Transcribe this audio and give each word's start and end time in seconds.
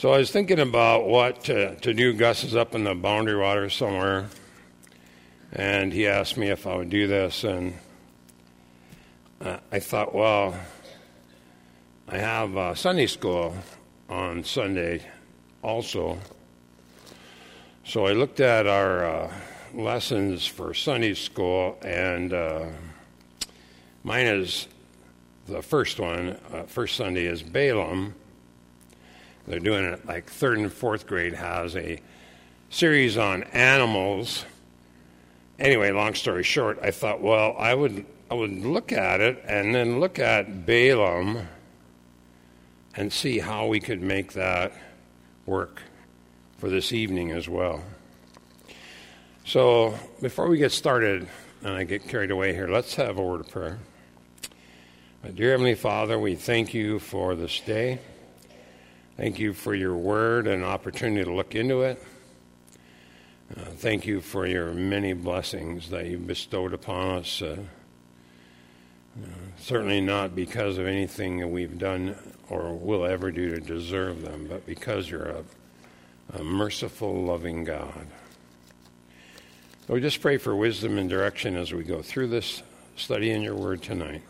So 0.00 0.14
I 0.14 0.16
was 0.16 0.30
thinking 0.30 0.60
about 0.60 1.06
what 1.06 1.44
to, 1.44 1.76
to 1.76 1.92
do. 1.92 2.14
Gus 2.14 2.42
is 2.42 2.56
up 2.56 2.74
in 2.74 2.84
the 2.84 2.94
boundary 2.94 3.36
waters 3.36 3.74
somewhere, 3.74 4.30
and 5.52 5.92
he 5.92 6.06
asked 6.06 6.38
me 6.38 6.48
if 6.48 6.66
I 6.66 6.74
would 6.74 6.88
do 6.88 7.06
this, 7.06 7.44
and 7.44 7.74
uh, 9.42 9.58
I 9.70 9.78
thought, 9.78 10.14
well, 10.14 10.58
I 12.08 12.16
have 12.16 12.56
uh, 12.56 12.74
Sunday 12.74 13.08
school 13.08 13.54
on 14.08 14.42
Sunday 14.42 15.04
also. 15.60 16.18
So 17.84 18.06
I 18.06 18.12
looked 18.12 18.40
at 18.40 18.66
our 18.66 19.04
uh, 19.04 19.34
lessons 19.74 20.46
for 20.46 20.72
Sunday 20.72 21.12
school, 21.12 21.78
and 21.82 22.32
uh, 22.32 22.68
mine 24.02 24.28
is 24.28 24.66
the 25.46 25.60
first 25.60 26.00
one. 26.00 26.38
Uh, 26.50 26.62
first 26.62 26.96
Sunday 26.96 27.26
is 27.26 27.42
Balaam. 27.42 28.14
They're 29.50 29.58
doing 29.58 29.84
it 29.84 30.06
like 30.06 30.30
third 30.30 30.58
and 30.58 30.72
fourth 30.72 31.08
grade 31.08 31.34
has 31.34 31.74
a 31.74 32.00
series 32.68 33.18
on 33.18 33.42
animals. 33.42 34.44
Anyway, 35.58 35.90
long 35.90 36.14
story 36.14 36.44
short, 36.44 36.78
I 36.80 36.92
thought, 36.92 37.20
well, 37.20 37.56
I 37.58 37.74
would 37.74 38.06
I 38.30 38.34
would 38.34 38.64
look 38.64 38.92
at 38.92 39.20
it 39.20 39.42
and 39.44 39.74
then 39.74 39.98
look 39.98 40.20
at 40.20 40.66
Balaam 40.66 41.48
and 42.94 43.12
see 43.12 43.40
how 43.40 43.66
we 43.66 43.80
could 43.80 44.00
make 44.00 44.34
that 44.34 44.72
work 45.46 45.82
for 46.58 46.70
this 46.70 46.92
evening 46.92 47.32
as 47.32 47.48
well. 47.48 47.82
So, 49.44 49.98
before 50.22 50.48
we 50.48 50.58
get 50.58 50.70
started 50.70 51.26
and 51.62 51.74
I 51.74 51.82
get 51.82 52.06
carried 52.06 52.30
away 52.30 52.54
here, 52.54 52.68
let's 52.68 52.94
have 52.94 53.18
a 53.18 53.22
word 53.22 53.40
of 53.40 53.50
prayer. 53.50 53.80
Dear 55.34 55.50
Heavenly 55.50 55.74
Father, 55.74 56.20
we 56.20 56.36
thank 56.36 56.72
you 56.72 57.00
for 57.00 57.34
this 57.34 57.58
day. 57.58 57.98
Thank 59.16 59.38
you 59.38 59.52
for 59.52 59.74
your 59.74 59.94
word 59.96 60.46
and 60.46 60.64
opportunity 60.64 61.24
to 61.24 61.32
look 61.32 61.54
into 61.54 61.82
it. 61.82 62.02
Uh, 63.56 63.64
thank 63.76 64.06
you 64.06 64.20
for 64.20 64.46
your 64.46 64.72
many 64.72 65.12
blessings 65.12 65.90
that 65.90 66.06
you've 66.06 66.26
bestowed 66.26 66.72
upon 66.72 67.18
us. 67.18 67.42
Uh, 67.42 67.56
uh, 69.22 69.26
certainly 69.58 70.00
not 70.00 70.34
because 70.34 70.78
of 70.78 70.86
anything 70.86 71.40
that 71.40 71.48
we've 71.48 71.78
done 71.78 72.16
or 72.48 72.74
will 72.74 73.04
ever 73.04 73.30
do 73.30 73.50
to 73.50 73.60
deserve 73.60 74.22
them, 74.22 74.46
but 74.48 74.64
because 74.66 75.10
you're 75.10 75.28
a 75.28 75.44
a 76.34 76.44
merciful, 76.44 77.24
loving 77.24 77.64
God. 77.64 78.06
So 79.86 79.94
we 79.94 80.00
just 80.00 80.20
pray 80.20 80.36
for 80.36 80.54
wisdom 80.54 80.98
and 80.98 81.10
direction 81.10 81.56
as 81.56 81.72
we 81.72 81.82
go 81.82 82.02
through 82.02 82.28
this 82.28 82.62
study 82.96 83.30
in 83.30 83.42
your 83.42 83.56
word 83.56 83.82
tonight. 83.82 84.22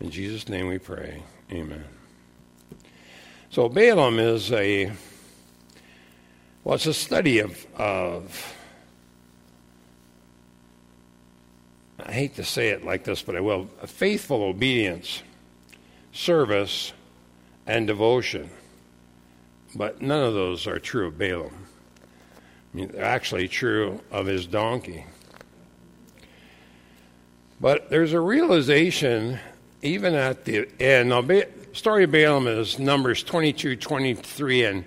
In 0.00 0.10
Jesus' 0.10 0.48
name 0.48 0.68
we 0.68 0.78
pray. 0.78 1.22
Amen. 1.50 1.84
So 3.52 3.68
Balaam 3.68 4.18
is 4.18 4.50
a 4.50 4.90
well, 6.64 6.76
a 6.76 6.94
study 6.94 7.40
of, 7.40 7.66
of 7.76 8.54
I 12.02 12.12
hate 12.12 12.36
to 12.36 12.44
say 12.44 12.70
it 12.70 12.82
like 12.82 13.04
this, 13.04 13.20
but 13.20 13.36
I 13.36 13.40
will 13.40 13.66
faithful 13.84 14.42
obedience, 14.42 15.22
service, 16.12 16.94
and 17.66 17.86
devotion. 17.86 18.48
But 19.74 20.00
none 20.00 20.24
of 20.24 20.32
those 20.32 20.66
are 20.66 20.78
true 20.78 21.08
of 21.08 21.18
Balaam. 21.18 21.66
I 22.72 22.76
mean, 22.76 22.88
they're 22.88 23.04
actually 23.04 23.48
true 23.48 24.00
of 24.10 24.24
his 24.24 24.46
donkey. 24.46 25.04
But 27.60 27.90
there's 27.90 28.14
a 28.14 28.20
realization, 28.20 29.40
even 29.82 30.14
at 30.14 30.46
the 30.46 30.66
end. 30.80 31.10
Now, 31.10 31.20
story 31.72 32.04
of 32.04 32.12
Balaam 32.12 32.46
is 32.46 32.78
Numbers 32.78 33.22
22, 33.22 33.76
23, 33.76 34.64
and 34.64 34.84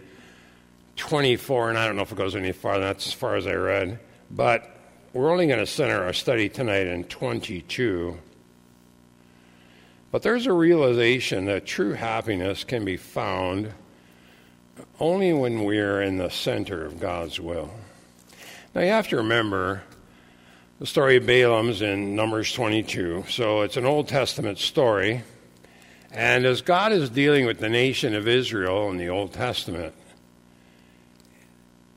24, 0.96 1.70
and 1.70 1.78
I 1.78 1.88
don't 1.88 1.96
know 1.96 2.04
if 2.04 2.12
it 2.12 2.18
goes 2.18 2.36
any 2.36 2.52
farther. 2.52 2.86
That's 2.86 3.08
as 3.08 3.14
far 3.14 3.36
as 3.36 3.48
I 3.48 3.54
read. 3.54 4.00
But 4.32 4.70
we're 5.14 5.32
only 5.32 5.48
going 5.48 5.60
to 5.60 5.66
center 5.66 6.04
our 6.04 6.14
study 6.14 6.48
tonight 6.48 6.88
in 6.88 7.04
22. 7.06 8.18
But 10.12 10.22
there's 10.22 10.46
a 10.46 10.54
realization 10.54 11.46
that 11.46 11.66
true 11.66 11.94
happiness 11.94 12.64
can 12.64 12.86
be 12.86 12.98
found 12.98 13.74
only 15.00 15.34
when 15.34 15.64
we're 15.64 16.02
in 16.02 16.18
the 16.18 16.30
center 16.30 16.86
of 16.86 17.00
God's 17.00 17.40
will. 17.40 17.72
Now 18.74 18.82
you 18.82 18.90
have 18.90 19.08
to 19.10 19.18
remember 19.18 19.84
the 20.80 20.86
story 20.86 21.18
of 21.18 21.26
Balaam's 21.26 21.82
in 21.82 22.16
Numbers 22.16 22.52
22. 22.54 23.26
So 23.30 23.62
it's 23.62 23.78
an 23.78 23.86
Old 23.86 24.08
Testament 24.08 24.58
story. 24.58 25.24
And 26.16 26.46
as 26.46 26.62
God 26.62 26.94
is 26.94 27.10
dealing 27.10 27.46
with 27.46 27.60
the 27.60 27.68
nation 27.68 28.16
of 28.16 28.26
Israel 28.26 28.90
in 28.90 28.96
the 28.96 29.10
Old 29.10 29.34
Testament, 29.34 29.94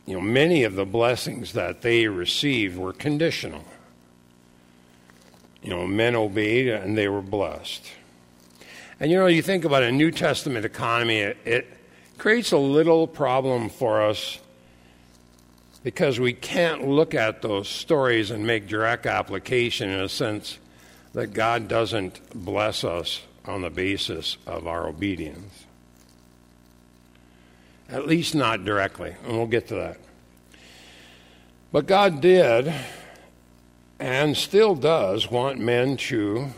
you 0.07 0.15
know, 0.15 0.21
many 0.21 0.65
of 0.65 0.75
the 0.75 0.85
blessings 0.85 1.53
that 1.53 1.83
they 1.83 2.09
received 2.09 2.77
were 2.77 2.93
conditional. 2.93 3.65
You 5.63 5.71
know, 5.71 5.87
men 5.87 6.17
obeyed 6.17 6.67
and 6.67 6.99
they 6.99 7.09
were 7.09 7.23
blessed. 7.23 7.87
And 8.99 9.09
you 9.13 9.19
know, 9.19 9.27
you 9.27 9.41
think 9.41 9.65
about 9.65 9.85
a 9.85 9.93
New 9.93 10.11
Testament 10.11 10.65
economy, 10.65 11.19
it, 11.19 11.37
it 11.45 11.79
creates 12.17 12.51
a 12.51 12.59
little 12.59 13.07
problem 13.07 13.69
for 13.69 14.03
us 14.03 14.41
because 15.85 16.19
we 16.19 16.33
can't 16.33 16.89
look 16.89 17.15
at 17.15 17.41
those 17.41 17.69
stories 17.69 18.33
and 18.33 18.45
make 18.45 18.67
direct 18.67 19.07
application 19.07 19.91
in 19.91 20.01
a 20.01 20.09
sense 20.09 20.59
that 21.13 21.29
God 21.29 21.69
doesn't 21.69 22.21
bless 22.35 22.83
us 22.83 23.21
on 23.49 23.63
the 23.63 23.71
basis 23.71 24.37
of 24.47 24.67
our 24.67 24.87
obedience. 24.87 25.65
At 27.89 28.07
least 28.07 28.35
not 28.35 28.65
directly, 28.65 29.15
and 29.25 29.37
we'll 29.37 29.47
get 29.47 29.69
to 29.69 29.75
that. 29.77 29.99
But 31.73 31.87
God 31.87 32.21
did 32.21 32.73
and 33.99 34.37
still 34.37 34.75
does 34.75 35.31
want 35.31 35.59
men 35.59 35.97
to 35.97 36.49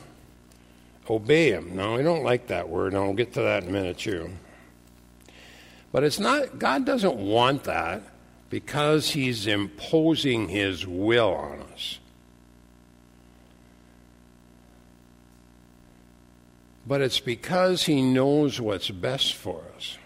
obey 1.09 1.51
Him. 1.53 1.77
Now, 1.77 1.97
I 1.97 2.03
don't 2.03 2.25
like 2.25 2.49
that 2.49 2.69
word, 2.69 2.93
and 2.93 3.03
I'll 3.03 3.15
get 3.15 3.33
to 3.35 3.43
that 3.43 3.63
in 3.63 3.69
a 3.69 3.73
minute, 3.73 3.99
too. 3.99 4.31
But 5.93 6.05
it's 6.05 6.19
not, 6.19 6.59
God 6.59 6.85
doesn't 6.85 7.17
want 7.17 7.65
that 7.65 8.03
because 8.51 9.11
He's 9.11 9.47
imposing 9.47 10.49
His 10.49 10.87
will 10.87 11.33
on 11.33 11.63
us. 11.73 12.00
But 16.87 17.01
it's 17.01 17.21
because 17.21 17.85
He 17.85 18.03
knows 18.03 18.61
what's 18.61 18.91
best 18.91 19.35
for 19.35 19.63
us. 19.77 19.99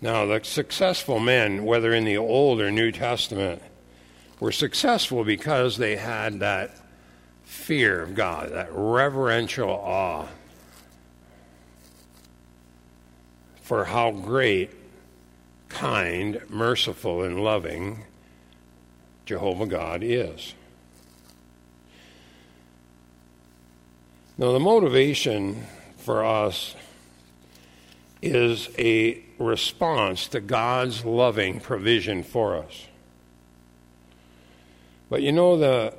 Now, 0.00 0.26
the 0.26 0.40
successful 0.44 1.18
men, 1.18 1.64
whether 1.64 1.94
in 1.94 2.04
the 2.04 2.18
Old 2.18 2.60
or 2.60 2.70
New 2.70 2.92
Testament, 2.92 3.62
were 4.38 4.52
successful 4.52 5.24
because 5.24 5.78
they 5.78 5.96
had 5.96 6.40
that 6.40 6.78
fear 7.44 8.02
of 8.02 8.14
God, 8.14 8.52
that 8.52 8.68
reverential 8.72 9.70
awe 9.70 10.26
for 13.62 13.84
how 13.86 14.12
great, 14.12 14.70
kind, 15.68 16.40
merciful, 16.48 17.22
and 17.22 17.42
loving 17.42 18.04
Jehovah 19.24 19.66
God 19.66 20.02
is. 20.04 20.54
Now, 24.38 24.52
the 24.52 24.60
motivation 24.60 25.64
for 25.96 26.24
us 26.24 26.74
is 28.20 28.68
a 28.78 29.22
response 29.38 30.28
to 30.28 30.40
God's 30.40 31.04
loving 31.04 31.60
provision 31.60 32.22
for 32.22 32.56
us. 32.56 32.86
But 35.08 35.22
you 35.22 35.32
know, 35.32 35.56
the 35.56 35.94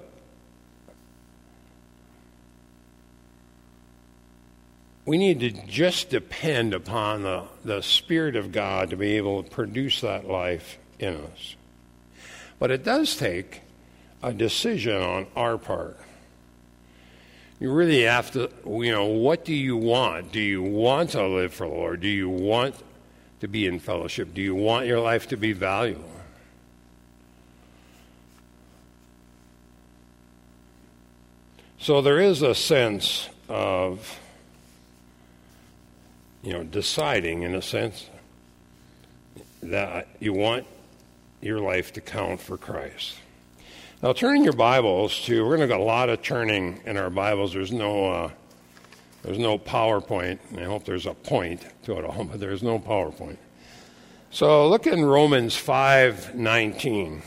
we 5.05 5.17
need 5.17 5.39
to 5.39 5.49
just 5.49 6.09
depend 6.09 6.73
upon 6.73 7.23
the, 7.23 7.43
the 7.63 7.81
Spirit 7.81 8.35
of 8.35 8.51
God 8.51 8.89
to 8.89 8.97
be 8.97 9.15
able 9.15 9.41
to 9.41 9.49
produce 9.49 10.01
that 10.01 10.27
life 10.27 10.77
in 10.99 11.15
us. 11.15 11.55
But 12.59 12.71
it 12.71 12.83
does 12.83 13.15
take 13.15 13.61
a 14.21 14.33
decision 14.33 15.01
on 15.01 15.27
our 15.35 15.57
part. 15.57 15.97
You 17.59 17.71
really 17.71 18.03
have 18.03 18.31
to, 18.31 18.51
you 18.65 18.91
know, 18.91 19.05
what 19.05 19.43
do 19.43 19.53
you 19.53 19.75
want? 19.75 20.31
Do 20.31 20.39
you 20.39 20.61
want 20.61 21.11
to 21.11 21.25
live 21.25 21.53
for 21.53 21.67
the 21.67 21.73
Lord? 21.73 22.01
Do 22.01 22.07
you 22.07 22.29
want 22.29 22.75
to 23.39 23.47
be 23.47 23.65
in 23.65 23.79
fellowship? 23.79 24.33
Do 24.33 24.41
you 24.41 24.53
want 24.53 24.85
your 24.85 24.99
life 24.99 25.27
to 25.29 25.37
be 25.37 25.53
valuable? 25.53 26.09
So 31.79 32.01
there 32.01 32.19
is 32.19 32.41
a 32.41 32.53
sense 32.53 33.29
of 33.49 34.19
you 36.47 36.53
know, 36.53 36.63
deciding 36.63 37.41
in 37.41 37.55
a 37.55 37.61
sense 37.61 38.09
that 39.61 40.07
you 40.19 40.31
want 40.31 40.65
your 41.41 41.59
life 41.59 41.91
to 41.93 42.01
count 42.01 42.39
for 42.39 42.57
Christ. 42.57 43.17
Now, 44.03 44.13
turning 44.13 44.43
your 44.43 44.53
Bibles 44.53 45.23
to, 45.23 45.43
we're 45.43 45.57
going 45.57 45.67
to 45.67 45.73
get 45.73 45.79
a 45.79 45.83
lot 45.83 46.09
of 46.09 46.21
turning 46.21 46.79
in 46.85 46.97
our 46.97 47.09
Bibles. 47.09 47.53
There's 47.53 47.71
no, 47.71 48.05
uh, 48.07 48.31
There's 49.23 49.39
no 49.39 49.57
PowerPoint. 49.57 50.37
I 50.55 50.65
hope 50.65 50.85
there's 50.85 51.07
a 51.07 51.15
point 51.15 51.65
to 51.85 51.97
it 51.97 52.05
all, 52.05 52.23
but 52.31 52.39
there's 52.39 52.61
no 52.61 52.77
PowerPoint. 52.77 53.37
So 54.29 54.69
look 54.69 54.85
in 54.85 55.03
Romans 55.03 55.55
5:19. 55.55 57.23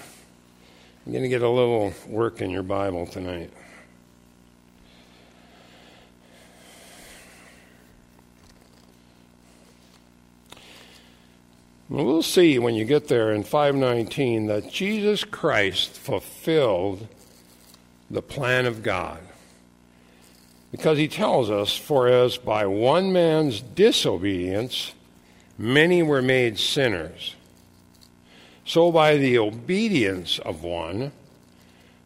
You're 1.07 1.13
going 1.13 1.23
to 1.25 1.29
get 1.29 1.43
a 1.43 1.49
little 1.49 1.93
work 2.07 2.41
in 2.41 2.51
your 2.51 2.63
Bible 2.63 3.05
tonight. 3.05 3.51
We'll 11.91 12.23
see 12.23 12.57
when 12.61 12.77
you 12.77 12.85
get 12.85 13.09
there 13.09 13.33
in 13.33 13.43
519 13.43 14.47
that 14.47 14.71
Jesus 14.71 15.25
Christ 15.25 15.91
fulfilled 15.91 17.09
the 18.09 18.23
plan 18.23 18.65
of 18.65 18.85
God. 18.85 19.19
Because 20.71 20.99
he 20.99 21.09
tells 21.09 21.51
us, 21.51 21.77
For 21.77 22.07
as 22.07 22.37
by 22.37 22.65
one 22.67 23.13
man's 23.13 23.61
disobedience 23.61 24.95
many 25.59 26.01
were 26.01 26.23
made 26.23 26.61
sinners, 26.61 27.35
so 28.65 28.93
by 28.93 29.17
the 29.17 29.39
obedience 29.39 30.39
of 30.39 30.63
one 30.63 31.11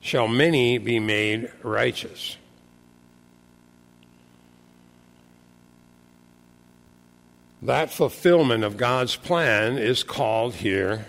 shall 0.01 0.29
many 0.29 0.79
be 0.79 0.99
made 0.99 1.53
righteous. 1.63 2.39
That 7.65 7.91
fulfillment 7.91 8.63
of 8.63 8.77
God's 8.77 9.17
plan 9.17 9.79
is 9.79 10.03
called 10.03 10.57
here 10.57 11.07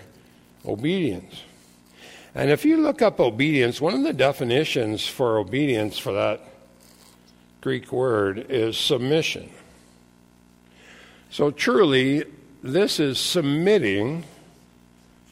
obedience. 0.64 1.42
And 2.34 2.50
if 2.50 2.64
you 2.64 2.78
look 2.78 3.02
up 3.02 3.20
obedience, 3.20 3.78
one 3.78 3.92
of 3.92 4.02
the 4.02 4.14
definitions 4.14 5.06
for 5.06 5.38
obedience 5.38 5.98
for 5.98 6.14
that 6.14 6.40
Greek 7.60 7.92
word 7.92 8.46
is 8.48 8.78
submission. 8.78 9.50
So 11.28 11.50
truly, 11.50 12.24
this 12.62 12.98
is 12.98 13.18
submitting 13.18 14.24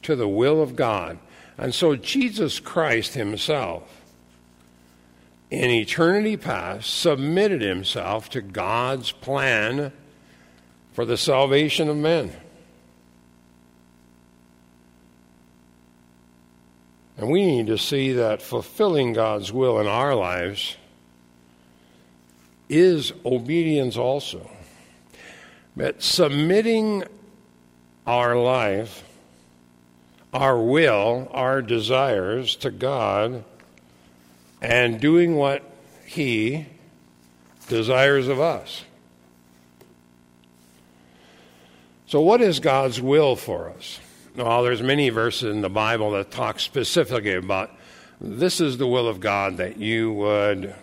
to 0.03 0.17
the 0.17 0.29
will 0.29 0.61
of 0.61 0.77
God. 0.77 1.19
And 1.57 1.75
so 1.75 1.97
Jesus 1.97 2.61
Christ 2.61 3.15
himself, 3.15 4.03
in 5.51 5.71
eternity 5.71 6.37
past, 6.37 6.93
submitted 6.93 7.63
himself 7.63 8.29
to 8.31 8.43
God's 8.43 9.11
plan 9.11 9.93
for 10.95 11.05
the 11.05 11.17
salvation 11.17 11.89
of 11.89 11.97
men. 11.97 12.33
And 17.19 17.31
we 17.31 17.45
need 17.45 17.67
to 17.67 17.79
see 17.79 18.13
that 18.13 18.41
fulfilling 18.41 19.13
God's 19.13 19.53
will 19.53 19.81
in 19.81 19.87
our 19.87 20.15
lives 20.15 20.77
is 22.69 23.13
obedience 23.25 23.97
also. 23.97 24.51
But 25.77 26.03
submitting 26.03 27.05
our 28.07 28.37
life, 28.37 29.03
our 30.33 30.59
will, 30.61 31.29
our 31.33 31.61
desires 31.61 32.57
to 32.57 32.71
God, 32.71 33.45
and 34.63 35.01
doing 35.01 35.35
what 35.37 35.63
He 36.07 36.67
desires 37.69 38.29
of 38.29 38.41
us. 38.41 38.85
So, 42.07 42.21
what 42.21 42.41
is 42.41 42.61
God's 42.61 43.01
will 43.01 43.35
for 43.35 43.71
us? 43.71 43.99
Well, 44.37 44.63
there's 44.63 44.83
many 44.83 45.09
verses 45.09 45.51
in 45.51 45.63
the 45.63 45.71
Bible 45.71 46.11
that 46.13 46.31
talk 46.31 46.61
specifically 46.61 47.35
about 47.35 47.71
this 48.21 48.61
is 48.61 48.79
the 48.79 48.87
will 48.87 49.09
of 49.09 49.21
God 49.21 49.57
that 49.57 49.79
you 49.79 50.13
would. 50.13 50.75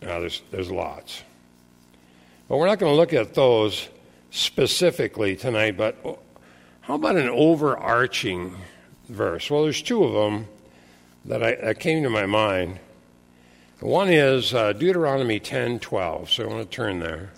Now, 0.00 0.20
there's, 0.20 0.42
there's 0.50 0.70
lots. 0.70 1.22
But 2.48 2.56
we're 2.56 2.66
not 2.66 2.78
going 2.78 2.92
to 2.92 2.96
look 2.96 3.12
at 3.12 3.34
those 3.34 3.88
specifically 4.30 5.36
tonight, 5.36 5.76
but 5.76 5.96
how 6.80 6.94
about 6.94 7.16
an 7.16 7.28
overarching 7.28 8.56
verse? 9.08 9.50
Well, 9.50 9.64
there's 9.64 9.82
two 9.82 10.04
of 10.04 10.12
them 10.12 10.46
that, 11.26 11.42
I, 11.42 11.54
that 11.56 11.80
came 11.80 12.02
to 12.04 12.10
my 12.10 12.26
mind. 12.26 12.78
One 13.80 14.08
is 14.08 14.54
uh, 14.54 14.72
Deuteronomy 14.72 15.40
10 15.40 15.78
12, 15.78 16.30
so 16.30 16.44
I 16.44 16.46
want 16.46 16.70
to 16.70 16.76
turn 16.76 17.00
there. 17.00 17.30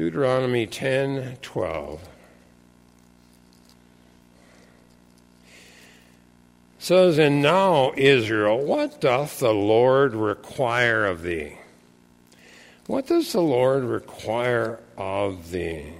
Deuteronomy 0.00 0.66
10 0.66 1.36
12. 1.42 2.08
says, 6.78 7.18
And 7.18 7.42
now, 7.42 7.92
Israel, 7.98 8.64
what 8.64 8.98
doth 9.02 9.40
the 9.40 9.52
Lord 9.52 10.14
require 10.14 11.04
of 11.04 11.20
thee? 11.20 11.58
What 12.86 13.08
does 13.08 13.30
the 13.34 13.42
Lord 13.42 13.84
require 13.84 14.80
of 14.96 15.50
thee? 15.50 15.92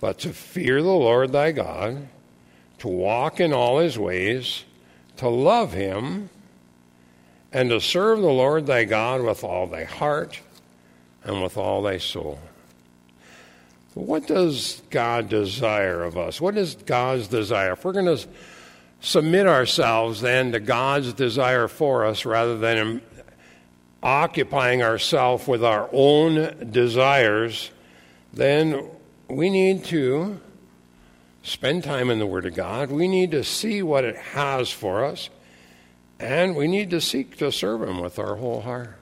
But 0.00 0.20
to 0.20 0.32
fear 0.32 0.80
the 0.80 0.88
Lord 0.88 1.32
thy 1.32 1.52
God, 1.52 2.08
to 2.78 2.88
walk 2.88 3.38
in 3.38 3.52
all 3.52 3.80
his 3.80 3.98
ways, 3.98 4.64
to 5.18 5.28
love 5.28 5.74
him, 5.74 6.30
and 7.52 7.68
to 7.68 7.82
serve 7.82 8.22
the 8.22 8.28
Lord 8.28 8.64
thy 8.64 8.84
God 8.84 9.20
with 9.20 9.44
all 9.44 9.66
thy 9.66 9.84
heart 9.84 10.40
and 11.22 11.42
with 11.42 11.58
all 11.58 11.82
thy 11.82 11.98
soul. 11.98 12.38
What 13.98 14.28
does 14.28 14.80
God 14.90 15.28
desire 15.28 16.04
of 16.04 16.16
us? 16.16 16.40
What 16.40 16.56
is 16.56 16.76
God's 16.76 17.26
desire? 17.26 17.72
If 17.72 17.84
we're 17.84 17.92
going 17.92 18.16
to 18.16 18.28
submit 19.00 19.48
ourselves 19.48 20.20
then 20.20 20.52
to 20.52 20.60
God's 20.60 21.12
desire 21.12 21.66
for 21.66 22.04
us 22.04 22.24
rather 22.24 22.56
than 22.56 23.02
occupying 24.00 24.84
ourselves 24.84 25.48
with 25.48 25.64
our 25.64 25.90
own 25.92 26.70
desires, 26.70 27.72
then 28.32 28.88
we 29.28 29.50
need 29.50 29.84
to 29.86 30.40
spend 31.42 31.82
time 31.82 32.08
in 32.08 32.20
the 32.20 32.26
Word 32.26 32.46
of 32.46 32.54
God. 32.54 32.92
We 32.92 33.08
need 33.08 33.32
to 33.32 33.42
see 33.42 33.82
what 33.82 34.04
it 34.04 34.16
has 34.16 34.70
for 34.70 35.04
us, 35.04 35.28
and 36.20 36.54
we 36.54 36.68
need 36.68 36.90
to 36.90 37.00
seek 37.00 37.36
to 37.38 37.50
serve 37.50 37.82
Him 37.82 38.00
with 38.00 38.20
our 38.20 38.36
whole 38.36 38.60
heart. 38.60 38.96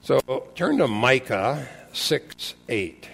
So 0.00 0.20
turn 0.54 0.78
to 0.78 0.86
Micah 0.86 1.66
6 1.92 2.54
8. 2.68 3.08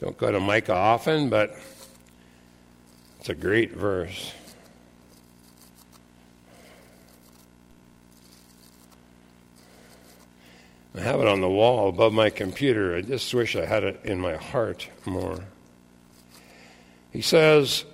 Don't 0.00 0.16
go 0.18 0.30
to 0.30 0.40
Micah 0.40 0.74
often, 0.74 1.30
but 1.30 1.56
it's 3.18 3.28
a 3.28 3.34
great 3.34 3.72
verse. 3.72 4.32
I 10.94 11.00
have 11.00 11.20
it 11.20 11.26
on 11.26 11.40
the 11.40 11.48
wall 11.48 11.88
above 11.88 12.12
my 12.12 12.30
computer. 12.30 12.96
I 12.96 13.02
just 13.02 13.32
wish 13.34 13.54
I 13.56 13.66
had 13.66 13.84
it 13.84 14.00
in 14.04 14.20
my 14.20 14.36
heart 14.36 14.88
more. 15.04 15.44
He 17.10 17.20
says, 17.20 17.84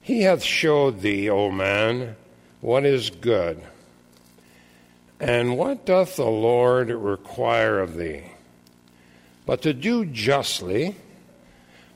He 0.00 0.22
hath 0.22 0.42
showed 0.42 1.00
thee, 1.00 1.28
O 1.30 1.50
man, 1.50 2.16
what 2.60 2.84
is 2.84 3.10
good 3.10 3.62
and 5.20 5.56
what 5.56 5.86
doth 5.86 6.16
the 6.16 6.26
Lord 6.26 6.88
require 6.88 7.80
of 7.80 7.96
thee? 7.96 8.24
But 9.46 9.62
to 9.62 9.72
do 9.72 10.04
justly, 10.04 10.96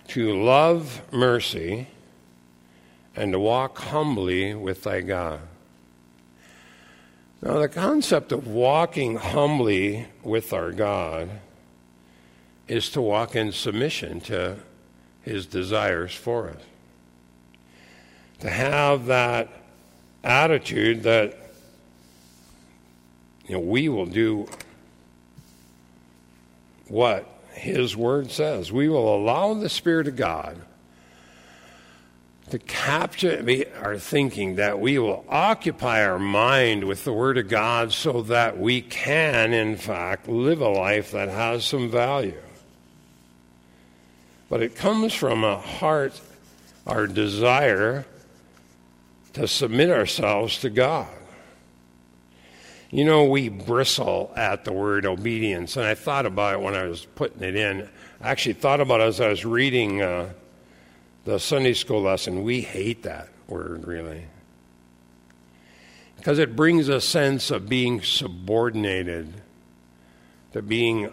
to 0.08 0.42
love 0.42 1.02
mercy, 1.12 1.88
and 3.16 3.32
to 3.32 3.38
walk 3.38 3.78
humbly 3.78 4.54
with 4.54 4.84
thy 4.84 5.00
God. 5.00 5.40
Now, 7.42 7.58
the 7.58 7.68
concept 7.68 8.32
of 8.32 8.46
walking 8.46 9.16
humbly 9.16 10.06
with 10.22 10.52
our 10.52 10.72
God 10.72 11.30
is 12.66 12.90
to 12.90 13.00
walk 13.00 13.34
in 13.34 13.52
submission 13.52 14.20
to 14.22 14.56
his 15.22 15.46
desires 15.46 16.14
for 16.14 16.50
us. 16.50 16.62
To 18.40 18.50
have 18.50 19.06
that 19.06 19.48
attitude 20.22 21.02
that 21.04 21.47
you 23.48 23.54
know, 23.54 23.60
we 23.60 23.88
will 23.88 24.06
do 24.06 24.46
what 26.86 27.26
His 27.52 27.96
Word 27.96 28.30
says. 28.30 28.70
We 28.70 28.88
will 28.88 29.14
allow 29.14 29.54
the 29.54 29.68
Spirit 29.68 30.06
of 30.06 30.16
God 30.16 30.60
to 32.50 32.58
capture 32.58 33.66
our 33.82 33.98
thinking, 33.98 34.56
that 34.56 34.80
we 34.80 34.98
will 34.98 35.24
occupy 35.28 36.04
our 36.04 36.18
mind 36.18 36.84
with 36.84 37.04
the 37.04 37.12
Word 37.12 37.36
of 37.36 37.48
God 37.48 37.92
so 37.92 38.22
that 38.22 38.58
we 38.58 38.80
can, 38.80 39.52
in 39.52 39.76
fact, 39.76 40.28
live 40.28 40.60
a 40.60 40.68
life 40.68 41.12
that 41.12 41.28
has 41.28 41.64
some 41.64 41.90
value. 41.90 42.40
But 44.48 44.62
it 44.62 44.76
comes 44.76 45.12
from 45.12 45.44
a 45.44 45.58
heart, 45.58 46.18
our 46.86 47.06
desire 47.06 48.06
to 49.34 49.46
submit 49.46 49.90
ourselves 49.90 50.58
to 50.60 50.70
God. 50.70 51.08
You 52.90 53.04
know, 53.04 53.24
we 53.24 53.50
bristle 53.50 54.32
at 54.34 54.64
the 54.64 54.72
word 54.72 55.04
obedience, 55.04 55.76
and 55.76 55.84
I 55.84 55.94
thought 55.94 56.24
about 56.24 56.54
it 56.54 56.60
when 56.60 56.74
I 56.74 56.84
was 56.84 57.04
putting 57.04 57.42
it 57.42 57.54
in. 57.54 57.86
I 58.22 58.30
actually 58.30 58.54
thought 58.54 58.80
about 58.80 59.00
it 59.00 59.04
as 59.04 59.20
I 59.20 59.28
was 59.28 59.44
reading 59.44 60.00
uh, 60.00 60.32
the 61.26 61.38
Sunday 61.38 61.74
school 61.74 62.00
lesson. 62.00 62.42
We 62.42 62.62
hate 62.62 63.02
that 63.02 63.28
word, 63.46 63.86
really. 63.86 64.24
Because 66.16 66.38
it 66.38 66.56
brings 66.56 66.88
a 66.88 67.00
sense 67.00 67.50
of 67.50 67.68
being 67.68 68.02
subordinated, 68.02 69.34
to 70.54 70.62
being 70.62 71.12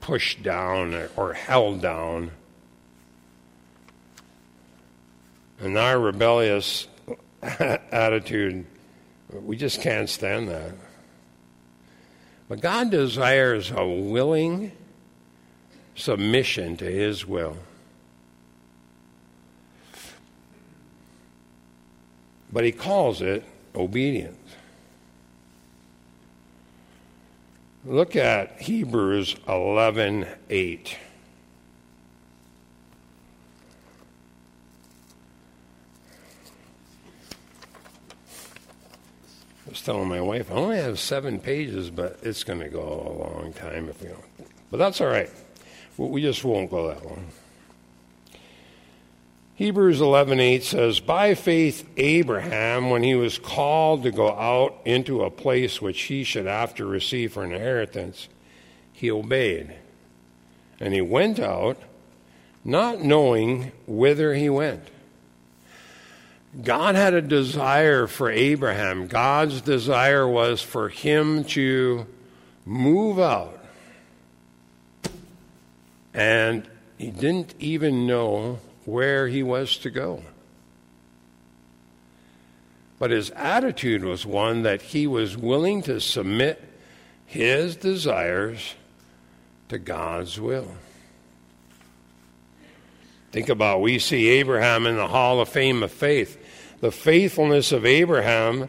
pushed 0.00 0.42
down 0.42 1.08
or 1.16 1.34
held 1.34 1.82
down. 1.82 2.30
And 5.60 5.76
our 5.76 6.00
rebellious 6.00 6.88
attitude, 7.42 8.64
we 9.32 9.56
just 9.56 9.80
can't 9.80 10.08
stand 10.08 10.48
that. 10.48 10.72
But 12.48 12.60
God 12.60 12.90
desires 12.90 13.70
a 13.70 13.86
willing 13.86 14.72
submission 15.94 16.76
to 16.78 16.84
His 16.84 17.26
will. 17.26 17.56
But 22.52 22.64
He 22.64 22.72
calls 22.72 23.22
it 23.22 23.44
obedience. 23.74 24.38
Look 27.84 28.14
at 28.14 28.60
Hebrews 28.60 29.34
11 29.48 30.26
8. 30.50 30.96
Was 39.72 39.80
telling 39.80 40.06
my 40.06 40.20
wife, 40.20 40.50
I 40.50 40.54
only 40.54 40.76
have 40.76 41.00
seven 41.00 41.40
pages, 41.40 41.88
but 41.88 42.18
it's 42.22 42.44
going 42.44 42.60
to 42.60 42.68
go 42.68 42.82
a 42.82 43.12
long 43.24 43.54
time 43.54 43.88
if 43.88 44.02
we 44.02 44.08
don't. 44.08 44.24
But 44.70 44.76
that's 44.76 45.00
all 45.00 45.06
right. 45.06 45.30
We 45.96 46.20
just 46.20 46.44
won't 46.44 46.70
go 46.70 46.88
that 46.88 47.02
long. 47.06 47.26
Hebrews 49.54 50.00
11:8 50.00 50.62
says, 50.62 51.00
"By 51.00 51.34
faith 51.34 51.88
Abraham, 51.96 52.90
when 52.90 53.02
he 53.02 53.14
was 53.14 53.38
called 53.38 54.02
to 54.02 54.10
go 54.10 54.28
out 54.28 54.78
into 54.84 55.22
a 55.22 55.30
place 55.30 55.80
which 55.80 56.02
he 56.02 56.22
should 56.22 56.46
after 56.46 56.84
receive 56.84 57.32
for 57.32 57.42
an 57.42 57.52
inheritance, 57.52 58.28
he 58.92 59.10
obeyed. 59.10 59.72
And 60.80 60.92
he 60.92 61.00
went 61.00 61.40
out, 61.40 61.78
not 62.62 63.02
knowing 63.02 63.72
whither 63.86 64.34
he 64.34 64.50
went." 64.50 64.84
God 66.60 66.96
had 66.96 67.14
a 67.14 67.22
desire 67.22 68.06
for 68.06 68.30
Abraham. 68.30 69.06
God's 69.06 69.62
desire 69.62 70.28
was 70.28 70.60
for 70.60 70.90
him 70.90 71.44
to 71.44 72.06
move 72.66 73.18
out. 73.18 73.58
And 76.12 76.68
he 76.98 77.10
didn't 77.10 77.54
even 77.58 78.06
know 78.06 78.58
where 78.84 79.28
he 79.28 79.42
was 79.42 79.78
to 79.78 79.90
go. 79.90 80.22
But 82.98 83.10
his 83.10 83.30
attitude 83.30 84.04
was 84.04 84.26
one 84.26 84.62
that 84.62 84.82
he 84.82 85.06
was 85.06 85.36
willing 85.36 85.82
to 85.82 86.00
submit 86.00 86.62
his 87.24 87.76
desires 87.76 88.74
to 89.70 89.78
God's 89.78 90.38
will. 90.38 90.68
Think 93.32 93.48
about 93.48 93.80
we 93.80 93.98
see 93.98 94.28
Abraham 94.28 94.86
in 94.86 94.96
the 94.96 95.08
Hall 95.08 95.40
of 95.40 95.48
Fame 95.48 95.82
of 95.82 95.90
Faith. 95.90 96.38
The 96.82 96.90
faithfulness 96.90 97.70
of 97.70 97.86
Abraham 97.86 98.68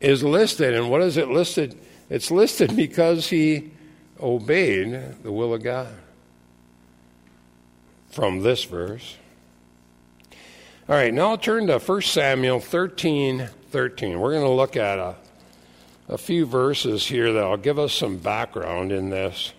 is 0.00 0.24
listed, 0.24 0.74
and 0.74 0.90
what 0.90 1.00
is 1.00 1.16
it 1.16 1.28
listed? 1.28 1.78
It's 2.10 2.28
listed 2.28 2.74
because 2.74 3.28
he 3.28 3.70
obeyed 4.20 5.22
the 5.22 5.30
will 5.30 5.54
of 5.54 5.62
God. 5.62 5.94
From 8.10 8.40
this 8.40 8.64
verse. 8.64 9.16
All 10.88 10.96
right, 10.96 11.14
now 11.14 11.30
I'll 11.30 11.38
turn 11.38 11.68
to 11.68 11.78
1 11.78 12.02
Samuel 12.02 12.58
13 12.58 13.48
13. 13.70 14.18
We're 14.18 14.32
going 14.32 14.42
to 14.42 14.50
look 14.50 14.76
at 14.76 14.98
a, 14.98 15.14
a 16.08 16.18
few 16.18 16.44
verses 16.44 17.06
here 17.06 17.32
that 17.32 17.44
will 17.44 17.56
give 17.56 17.78
us 17.78 17.92
some 17.92 18.16
background 18.16 18.90
in 18.90 19.10
this 19.10 19.52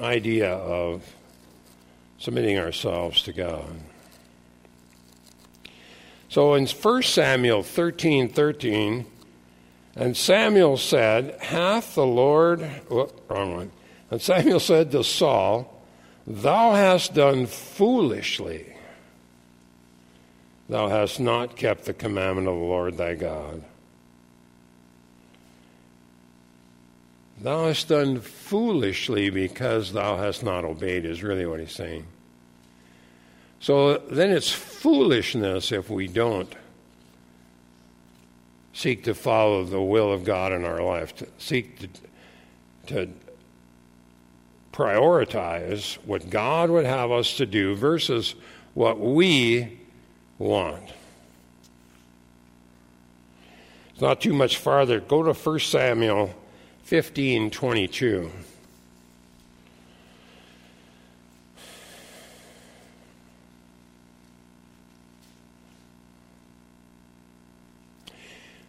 idea 0.00 0.50
of 0.50 1.14
submitting 2.18 2.58
ourselves 2.58 3.22
to 3.22 3.32
God. 3.32 3.76
So 6.30 6.54
in 6.54 6.66
1 6.66 7.02
Samuel 7.02 7.62
13 7.62 8.30
13, 8.30 9.06
and 9.96 10.16
Samuel 10.16 10.78
said, 10.78 11.36
Hath 11.40 11.94
the 11.94 12.06
Lord, 12.06 12.62
whoop, 12.88 13.20
wrong 13.28 13.54
one. 13.54 13.72
And 14.10 14.22
Samuel 14.22 14.60
said 14.60 14.90
to 14.92 15.04
Saul, 15.04 15.82
Thou 16.26 16.72
hast 16.72 17.12
done 17.14 17.46
foolishly 17.46 18.70
Thou 20.70 20.88
hast 20.88 21.18
not 21.18 21.56
kept 21.56 21.84
the 21.84 21.92
commandment 21.92 22.46
of 22.46 22.54
the 22.54 22.60
Lord 22.60 22.96
thy 22.96 23.16
God. 23.16 23.64
Thou 27.40 27.66
hast 27.66 27.88
done 27.88 28.20
foolishly 28.20 29.30
because 29.30 29.92
thou 29.92 30.16
hast 30.16 30.44
not 30.44 30.64
obeyed, 30.64 31.04
is 31.04 31.24
really 31.24 31.44
what 31.44 31.58
he's 31.58 31.72
saying. 31.72 32.06
So 33.60 33.98
then 33.98 34.30
it's 34.30 34.50
foolishness 34.50 35.70
if 35.70 35.90
we 35.90 36.08
don't 36.08 36.52
seek 38.72 39.04
to 39.04 39.14
follow 39.14 39.64
the 39.64 39.82
will 39.82 40.10
of 40.12 40.24
God 40.24 40.52
in 40.52 40.64
our 40.64 40.82
life, 40.82 41.14
to 41.16 41.28
seek 41.38 41.78
to, 41.80 41.88
to 42.86 43.10
prioritize 44.72 45.96
what 46.06 46.30
God 46.30 46.70
would 46.70 46.86
have 46.86 47.10
us 47.10 47.36
to 47.36 47.44
do 47.44 47.74
versus 47.74 48.34
what 48.72 48.98
we 48.98 49.78
want. 50.38 50.92
It's 53.92 54.00
not 54.00 54.22
too 54.22 54.32
much 54.32 54.56
farther. 54.56 55.00
Go 55.00 55.22
to 55.22 55.34
1 55.34 55.58
Samuel 55.58 56.34
15 56.84 57.50
22. 57.50 58.30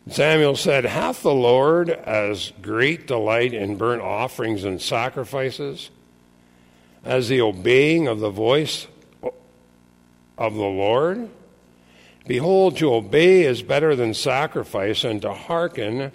Samuel 0.09 0.55
said, 0.55 0.83
Hath 0.85 1.21
the 1.21 1.33
Lord 1.33 1.89
as 1.89 2.51
great 2.61 3.05
delight 3.05 3.53
in 3.53 3.77
burnt 3.77 4.01
offerings 4.01 4.63
and 4.63 4.81
sacrifices 4.81 5.91
as 7.03 7.29
the 7.29 7.41
obeying 7.41 8.07
of 8.07 8.19
the 8.19 8.31
voice 8.31 8.87
of 10.37 10.55
the 10.55 10.59
Lord? 10.59 11.29
Behold, 12.27 12.77
to 12.77 12.93
obey 12.93 13.43
is 13.43 13.61
better 13.61 13.95
than 13.95 14.13
sacrifice, 14.13 15.03
and 15.03 15.21
to 15.21 15.33
hearken 15.33 16.11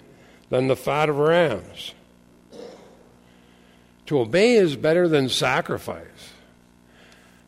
than 0.49 0.67
the 0.67 0.75
fat 0.75 1.09
of 1.09 1.17
rams. 1.17 1.93
To 4.07 4.19
obey 4.19 4.55
is 4.55 4.75
better 4.75 5.07
than 5.07 5.29
sacrifice. 5.29 6.33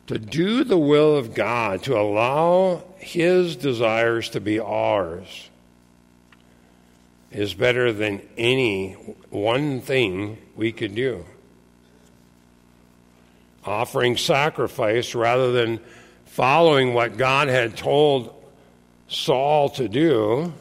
To 0.08 0.18
do 0.18 0.64
the 0.64 0.78
will 0.78 1.16
of 1.16 1.34
God, 1.34 1.82
to 1.84 1.98
allow 1.98 2.82
His 2.96 3.56
desires 3.56 4.28
to 4.30 4.40
be 4.40 4.58
ours, 4.58 5.49
is 7.30 7.54
better 7.54 7.92
than 7.92 8.20
any 8.36 8.92
one 9.30 9.80
thing 9.80 10.38
we 10.56 10.72
could 10.72 10.94
do. 10.94 11.24
Offering 13.64 14.16
sacrifice 14.16 15.14
rather 15.14 15.52
than 15.52 15.80
following 16.24 16.94
what 16.94 17.16
God 17.16 17.48
had 17.48 17.76
told 17.76 18.34
Saul 19.08 19.68
to 19.70 19.88
do 19.88 20.52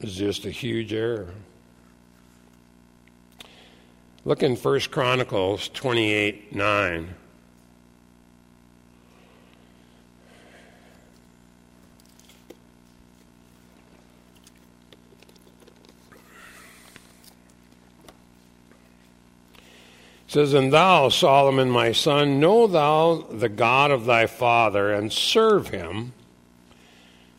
is 0.00 0.16
just 0.16 0.44
a 0.44 0.50
huge 0.50 0.92
error. 0.92 1.28
Look 4.24 4.42
in 4.42 4.56
1 4.56 4.80
Chronicles 4.90 5.68
28 5.70 6.54
9. 6.54 7.14
Says, 20.30 20.54
And 20.54 20.72
thou, 20.72 21.08
Solomon, 21.08 21.68
my 21.68 21.90
son, 21.90 22.38
know 22.38 22.68
thou 22.68 23.26
the 23.32 23.48
God 23.48 23.90
of 23.90 24.04
thy 24.04 24.26
father, 24.26 24.92
and 24.92 25.12
serve 25.12 25.70
him 25.70 26.12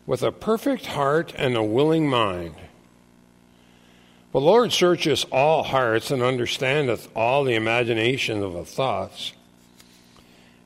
with 0.04 0.22
a 0.22 0.30
perfect 0.30 0.84
heart 0.84 1.32
and 1.38 1.56
a 1.56 1.62
willing 1.62 2.06
mind. 2.06 2.54
The 4.32 4.42
Lord 4.42 4.74
searcheth 4.74 5.24
all 5.32 5.62
hearts 5.62 6.10
and 6.10 6.22
understandeth 6.22 7.08
all 7.16 7.44
the 7.44 7.54
imagination 7.54 8.42
of 8.42 8.52
the 8.52 8.66
thoughts. 8.66 9.32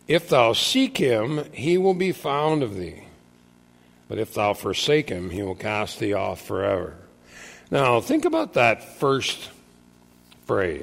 If 0.08 0.28
thou 0.28 0.52
seek 0.52 0.98
him, 0.98 1.44
he 1.52 1.78
will 1.78 1.94
be 1.94 2.10
found 2.10 2.64
of 2.64 2.74
thee. 2.76 3.04
But 4.08 4.18
if 4.18 4.34
thou 4.34 4.52
forsake 4.52 5.10
him, 5.10 5.30
he 5.30 5.44
will 5.44 5.54
cast 5.54 6.00
thee 6.00 6.12
off 6.12 6.44
forever. 6.44 6.96
Now, 7.70 8.00
think 8.00 8.24
about 8.24 8.54
that 8.54 8.98
first 8.98 9.48
phrase. 10.44 10.82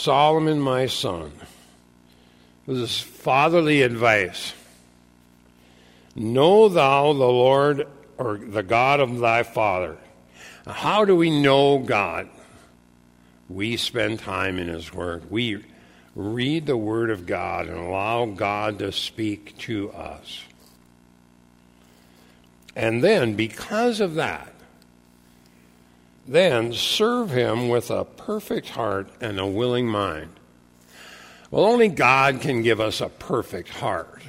Solomon, 0.00 0.58
my 0.58 0.86
son, 0.86 1.30
this 2.66 2.78
is 2.78 2.98
fatherly 2.98 3.82
advice. 3.82 4.54
Know 6.16 6.70
thou 6.70 7.12
the 7.12 7.18
Lord 7.18 7.86
or 8.16 8.38
the 8.38 8.62
God 8.62 9.00
of 9.00 9.18
thy 9.18 9.42
father. 9.42 9.98
How 10.66 11.04
do 11.04 11.14
we 11.14 11.42
know 11.42 11.80
God? 11.80 12.30
We 13.50 13.76
spend 13.76 14.20
time 14.20 14.58
in 14.58 14.68
His 14.68 14.90
Word. 14.90 15.30
We 15.30 15.66
read 16.14 16.64
the 16.64 16.78
Word 16.78 17.10
of 17.10 17.26
God 17.26 17.66
and 17.68 17.76
allow 17.76 18.24
God 18.24 18.78
to 18.78 18.92
speak 18.92 19.58
to 19.58 19.92
us. 19.92 20.44
And 22.74 23.04
then, 23.04 23.34
because 23.34 24.00
of 24.00 24.14
that, 24.14 24.49
then 26.30 26.72
serve 26.72 27.30
Him 27.30 27.68
with 27.68 27.90
a 27.90 28.04
perfect 28.04 28.70
heart 28.70 29.08
and 29.20 29.40
a 29.40 29.46
willing 29.46 29.88
mind. 29.88 30.30
Well, 31.50 31.64
only 31.64 31.88
God 31.88 32.40
can 32.40 32.62
give 32.62 32.80
us 32.80 33.00
a 33.00 33.08
perfect 33.08 33.68
heart, 33.68 34.22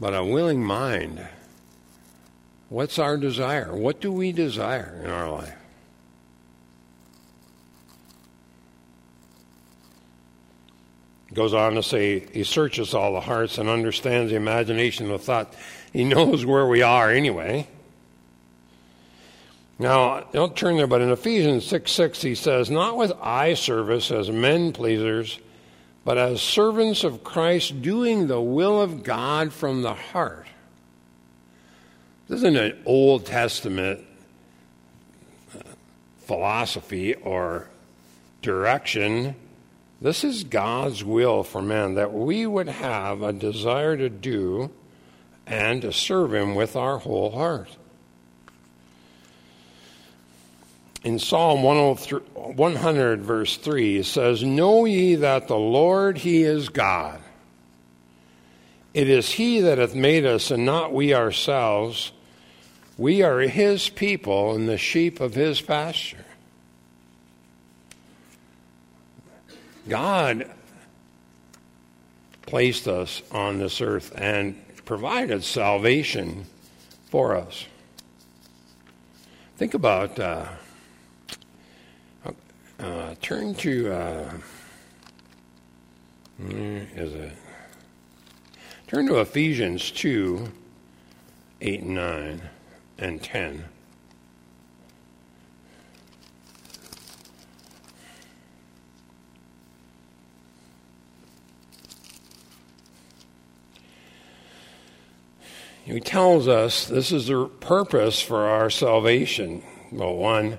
but 0.00 0.14
a 0.14 0.24
willing 0.24 0.64
mind. 0.64 1.20
What's 2.70 2.98
our 2.98 3.18
desire? 3.18 3.76
What 3.76 4.00
do 4.00 4.10
we 4.10 4.32
desire 4.32 5.02
in 5.04 5.10
our 5.10 5.30
life? 5.30 5.54
goes 11.34 11.52
on 11.54 11.74
to 11.74 11.82
say 11.82 12.26
he 12.32 12.42
searches 12.42 12.94
all 12.94 13.12
the 13.12 13.20
hearts 13.20 13.58
and 13.58 13.68
understands 13.68 14.30
the 14.30 14.36
imagination 14.36 15.10
of 15.10 15.22
thought. 15.22 15.54
He 15.92 16.02
knows 16.02 16.44
where 16.44 16.66
we 16.66 16.82
are 16.82 17.10
anyway. 17.10 17.68
Now, 19.78 20.24
don't 20.32 20.56
turn 20.56 20.76
there, 20.76 20.88
but 20.88 21.02
in 21.02 21.10
Ephesians 21.10 21.64
6 21.66 21.90
6, 21.90 22.22
he 22.22 22.34
says, 22.34 22.68
Not 22.68 22.96
with 22.96 23.12
eye 23.22 23.54
service 23.54 24.10
as 24.10 24.30
men 24.30 24.72
pleasers, 24.72 25.38
but 26.04 26.18
as 26.18 26.42
servants 26.42 27.04
of 27.04 27.22
Christ, 27.22 27.80
doing 27.80 28.26
the 28.26 28.40
will 28.40 28.80
of 28.80 29.04
God 29.04 29.52
from 29.52 29.82
the 29.82 29.94
heart. 29.94 30.46
This 32.26 32.38
isn't 32.38 32.56
an 32.56 32.82
Old 32.84 33.24
Testament 33.24 34.04
uh, 35.54 35.60
philosophy 36.26 37.14
or 37.14 37.68
direction. 38.42 39.36
This 40.00 40.24
is 40.24 40.42
God's 40.44 41.04
will 41.04 41.44
for 41.44 41.62
man 41.62 41.94
that 41.94 42.12
we 42.12 42.46
would 42.46 42.68
have 42.68 43.22
a 43.22 43.32
desire 43.32 43.96
to 43.96 44.08
do 44.10 44.70
and 45.46 45.80
to 45.82 45.92
serve 45.92 46.34
Him 46.34 46.56
with 46.56 46.74
our 46.76 46.98
whole 46.98 47.30
heart. 47.30 47.77
In 51.08 51.18
Psalm 51.18 51.62
100, 51.62 53.22
verse 53.22 53.56
3, 53.56 53.96
it 53.96 54.04
says, 54.04 54.44
Know 54.44 54.84
ye 54.84 55.14
that 55.14 55.48
the 55.48 55.56
Lord, 55.56 56.18
He 56.18 56.42
is 56.42 56.68
God. 56.68 57.18
It 58.92 59.08
is 59.08 59.30
He 59.30 59.60
that 59.60 59.78
hath 59.78 59.94
made 59.94 60.26
us, 60.26 60.50
and 60.50 60.66
not 60.66 60.92
we 60.92 61.14
ourselves. 61.14 62.12
We 62.98 63.22
are 63.22 63.40
His 63.40 63.88
people 63.88 64.54
and 64.54 64.68
the 64.68 64.76
sheep 64.76 65.18
of 65.18 65.32
His 65.32 65.62
pasture. 65.62 66.26
God 69.88 70.50
placed 72.42 72.86
us 72.86 73.22
on 73.32 73.56
this 73.60 73.80
earth 73.80 74.12
and 74.14 74.62
provided 74.84 75.42
salvation 75.42 76.44
for 77.06 77.34
us. 77.34 77.64
Think 79.56 79.72
about, 79.72 80.20
uh, 80.20 80.48
uh, 82.78 83.14
turn 83.20 83.54
to, 83.56 83.92
uh, 83.92 84.32
is 86.40 87.14
it? 87.14 87.32
Turn 88.86 89.06
to 89.06 89.20
Ephesians 89.20 89.90
2 89.90 90.50
8 91.60 91.80
and 91.82 91.94
9 91.94 92.42
and 92.98 93.22
10. 93.22 93.64
He 105.84 106.00
tells 106.00 106.46
us 106.48 106.86
this 106.86 107.12
is 107.12 107.28
the 107.28 107.46
purpose 107.46 108.20
for 108.20 108.44
our 108.44 108.68
salvation. 108.68 109.62
Well, 109.90 110.14
one, 110.14 110.58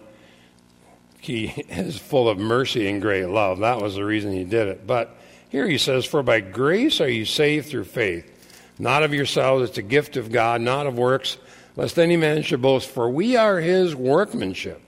he 1.29 1.45
is 1.69 1.97
full 1.97 2.27
of 2.27 2.37
mercy 2.37 2.87
and 2.87 3.01
great 3.01 3.27
love. 3.27 3.59
That 3.59 3.81
was 3.81 3.95
the 3.95 4.03
reason 4.03 4.33
he 4.33 4.43
did 4.43 4.67
it. 4.67 4.87
But 4.87 5.15
here 5.49 5.67
he 5.67 5.77
says, 5.77 6.05
For 6.05 6.23
by 6.23 6.39
grace 6.41 6.99
are 6.99 7.09
you 7.09 7.25
saved 7.25 7.69
through 7.69 7.85
faith, 7.85 8.29
not 8.77 9.03
of 9.03 9.13
yourselves, 9.13 9.69
it's 9.69 9.77
a 9.77 9.83
gift 9.83 10.17
of 10.17 10.31
God, 10.31 10.61
not 10.61 10.87
of 10.87 10.97
works, 10.97 11.37
lest 11.75 11.99
any 11.99 12.17
man 12.17 12.41
should 12.41 12.61
boast. 12.61 12.89
For 12.89 13.09
we 13.09 13.35
are 13.35 13.59
his 13.59 13.95
workmanship, 13.95 14.81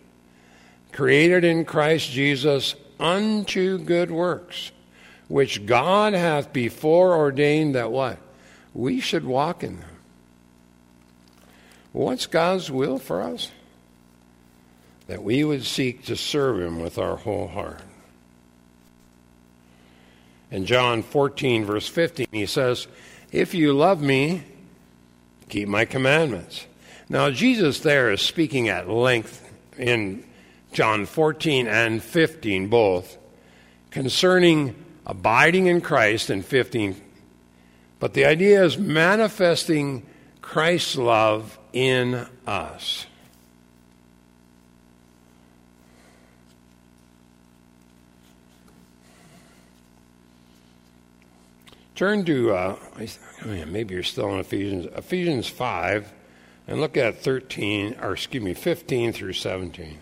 created 0.91 1.43
in 1.43 1.65
Christ 1.65 2.10
Jesus 2.10 2.75
unto 2.99 3.77
good 3.77 4.12
works, 4.12 4.71
which 5.27 5.65
God 5.65 6.13
hath 6.13 6.51
before 6.54 7.15
ordained 7.15 7.75
that 7.75 7.91
what? 7.91 8.17
We 8.73 8.99
should 8.99 9.25
walk 9.25 9.63
in 9.63 9.80
them. 9.80 9.89
What's 11.91 12.25
God's 12.25 12.71
will 12.71 12.97
for 12.97 13.21
us? 13.21 13.51
That 15.12 15.24
we 15.24 15.43
would 15.43 15.65
seek 15.65 16.06
to 16.06 16.15
serve 16.15 16.62
Him 16.62 16.80
with 16.80 16.97
our 16.97 17.17
whole 17.17 17.50
heart. 17.50 17.82
In 20.50 20.65
John 20.65 21.04
14, 21.04 21.65
verse 21.65 21.86
15, 21.86 22.28
he 22.32 22.45
says, 22.45 22.88
If 23.30 23.54
you 23.54 23.74
love 23.74 24.02
me, 24.02 24.43
keep 25.50 25.67
my 25.67 25.84
commandments. 25.84 26.65
Now, 27.10 27.30
Jesus 27.30 27.82
there 27.82 28.10
is 28.10 28.21
speaking 28.21 28.69
at 28.69 28.89
length 28.89 29.45
in 29.78 30.24
John 30.71 31.06
14 31.06 31.67
and 31.67 32.02
15, 32.02 32.69
both, 32.69 33.17
concerning 33.89 34.74
abiding 35.06 35.67
in 35.67 35.82
Christ 35.82 36.30
in 36.30 36.41
15. 36.41 36.95
But 38.00 38.13
the 38.13 38.24
idea 38.24 38.63
is 38.63 38.78
manifesting 38.78 40.06
Christ's 40.39 40.95
love 40.95 41.60
in 41.74 42.28
us. 42.47 43.08
Turn 51.95 52.23
to, 52.25 52.51
uh, 52.51 52.77
maybe 53.45 53.93
you're 53.93 54.04
still 54.04 54.30
in 54.34 54.39
Ephesians, 54.39 54.88
Ephesians 54.95 55.47
5, 55.47 56.13
and 56.67 56.80
look 56.80 56.95
at 56.95 57.21
13, 57.21 57.97
or 58.01 58.13
excuse 58.13 58.43
me, 58.43 58.54
15 58.54 59.13
through 59.13 59.34
17. 59.34 59.86
It 59.86 59.97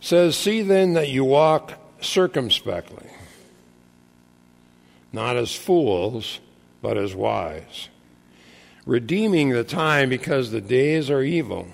says, 0.00 0.36
See 0.36 0.62
then 0.62 0.94
that 0.94 1.10
you 1.10 1.24
walk 1.24 1.74
circumspectly, 2.00 3.10
not 5.12 5.36
as 5.36 5.54
fools 5.54 6.40
but 6.80 6.96
as 6.96 7.14
wise, 7.14 7.88
redeeming 8.86 9.50
the 9.50 9.64
time 9.64 10.08
because 10.08 10.50
the 10.50 10.60
days 10.60 11.10
are 11.10 11.22
evil. 11.22 11.68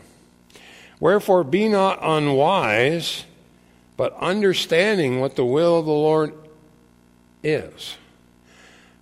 Wherefore, 0.98 1.44
be 1.44 1.68
not 1.68 1.98
unwise, 2.02 3.24
but 3.96 4.16
understanding 4.18 5.20
what 5.20 5.36
the 5.36 5.44
will 5.44 5.78
of 5.78 5.86
the 5.86 5.92
Lord 5.92 6.34
is. 7.42 7.96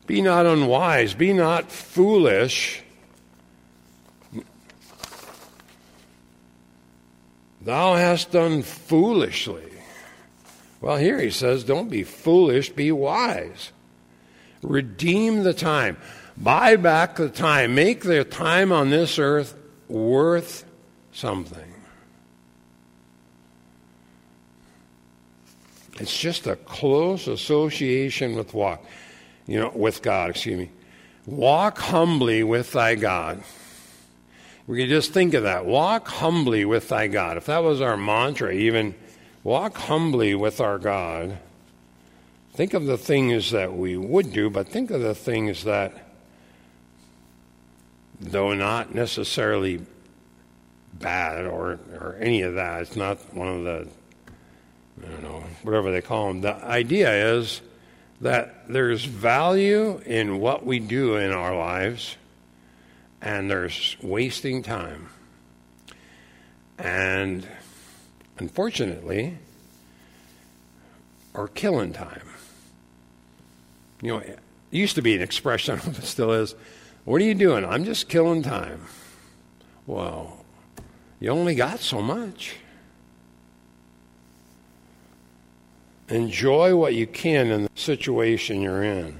Be 0.06 0.20
not 0.20 0.46
unwise, 0.46 1.14
be 1.14 1.32
not 1.32 1.70
foolish. 1.70 2.82
Thou 7.62 7.94
hast 7.94 8.32
done 8.32 8.62
foolishly. 8.62 9.62
Well, 10.80 10.96
here 10.96 11.20
he 11.20 11.30
says, 11.30 11.62
don't 11.62 11.88
be 11.88 12.02
foolish, 12.02 12.70
be 12.70 12.90
wise. 12.90 13.70
Redeem 14.62 15.44
the 15.44 15.54
time. 15.54 15.96
Buy 16.36 16.76
back 16.76 17.16
the 17.16 17.28
time. 17.28 17.74
Make 17.74 18.02
the 18.02 18.24
time 18.24 18.72
on 18.72 18.90
this 18.90 19.18
earth 19.18 19.54
worth 19.88 20.64
something. 21.12 21.71
It's 26.00 26.18
just 26.18 26.46
a 26.46 26.56
close 26.56 27.26
association 27.26 28.34
with 28.34 28.54
walk, 28.54 28.84
you 29.46 29.60
know, 29.60 29.70
with 29.74 30.02
God, 30.02 30.30
excuse 30.30 30.58
me. 30.58 30.70
Walk 31.26 31.78
humbly 31.78 32.42
with 32.42 32.72
thy 32.72 32.94
God. 32.94 33.42
We 34.66 34.78
can 34.78 34.88
just 34.88 35.12
think 35.12 35.34
of 35.34 35.42
that. 35.42 35.66
Walk 35.66 36.08
humbly 36.08 36.64
with 36.64 36.88
thy 36.88 37.08
God. 37.08 37.36
If 37.36 37.46
that 37.46 37.62
was 37.62 37.80
our 37.80 37.96
mantra, 37.96 38.52
even 38.52 38.94
walk 39.44 39.76
humbly 39.76 40.34
with 40.34 40.60
our 40.60 40.78
God. 40.78 41.38
Think 42.54 42.74
of 42.74 42.86
the 42.86 42.98
things 42.98 43.50
that 43.50 43.72
we 43.72 43.96
would 43.96 44.32
do, 44.32 44.50
but 44.50 44.68
think 44.68 44.90
of 44.90 45.00
the 45.00 45.14
things 45.14 45.64
that, 45.64 45.92
though 48.20 48.52
not 48.54 48.94
necessarily 48.94 49.80
bad 50.94 51.46
or, 51.46 51.78
or 51.98 52.16
any 52.20 52.42
of 52.42 52.54
that, 52.54 52.82
it's 52.82 52.96
not 52.96 53.18
one 53.34 53.48
of 53.48 53.64
the, 53.64 53.88
Don't 55.02 55.22
know, 55.22 55.44
whatever 55.62 55.90
they 55.90 56.00
call 56.00 56.28
them. 56.28 56.40
The 56.40 56.54
idea 56.54 57.34
is 57.34 57.60
that 58.20 58.68
there's 58.68 59.04
value 59.04 60.00
in 60.06 60.38
what 60.38 60.64
we 60.64 60.78
do 60.78 61.16
in 61.16 61.32
our 61.32 61.56
lives, 61.56 62.16
and 63.20 63.50
there's 63.50 63.96
wasting 64.00 64.62
time. 64.62 65.08
And 66.78 67.46
unfortunately, 68.38 69.38
or 71.34 71.48
killing 71.48 71.92
time. 71.92 72.28
You 74.00 74.12
know, 74.12 74.18
it 74.18 74.38
used 74.70 74.96
to 74.96 75.02
be 75.02 75.14
an 75.14 75.22
expression, 75.22 75.80
it 75.86 76.04
still 76.04 76.32
is. 76.32 76.54
What 77.04 77.20
are 77.20 77.24
you 77.24 77.34
doing? 77.34 77.64
I'm 77.64 77.84
just 77.84 78.08
killing 78.08 78.42
time. 78.42 78.82
Well, 79.86 80.44
you 81.18 81.30
only 81.30 81.54
got 81.54 81.80
so 81.80 82.00
much. 82.00 82.56
Enjoy 86.12 86.76
what 86.76 86.94
you 86.94 87.06
can 87.06 87.50
in 87.50 87.62
the 87.62 87.70
situation 87.74 88.60
you're 88.60 88.82
in. 88.82 89.16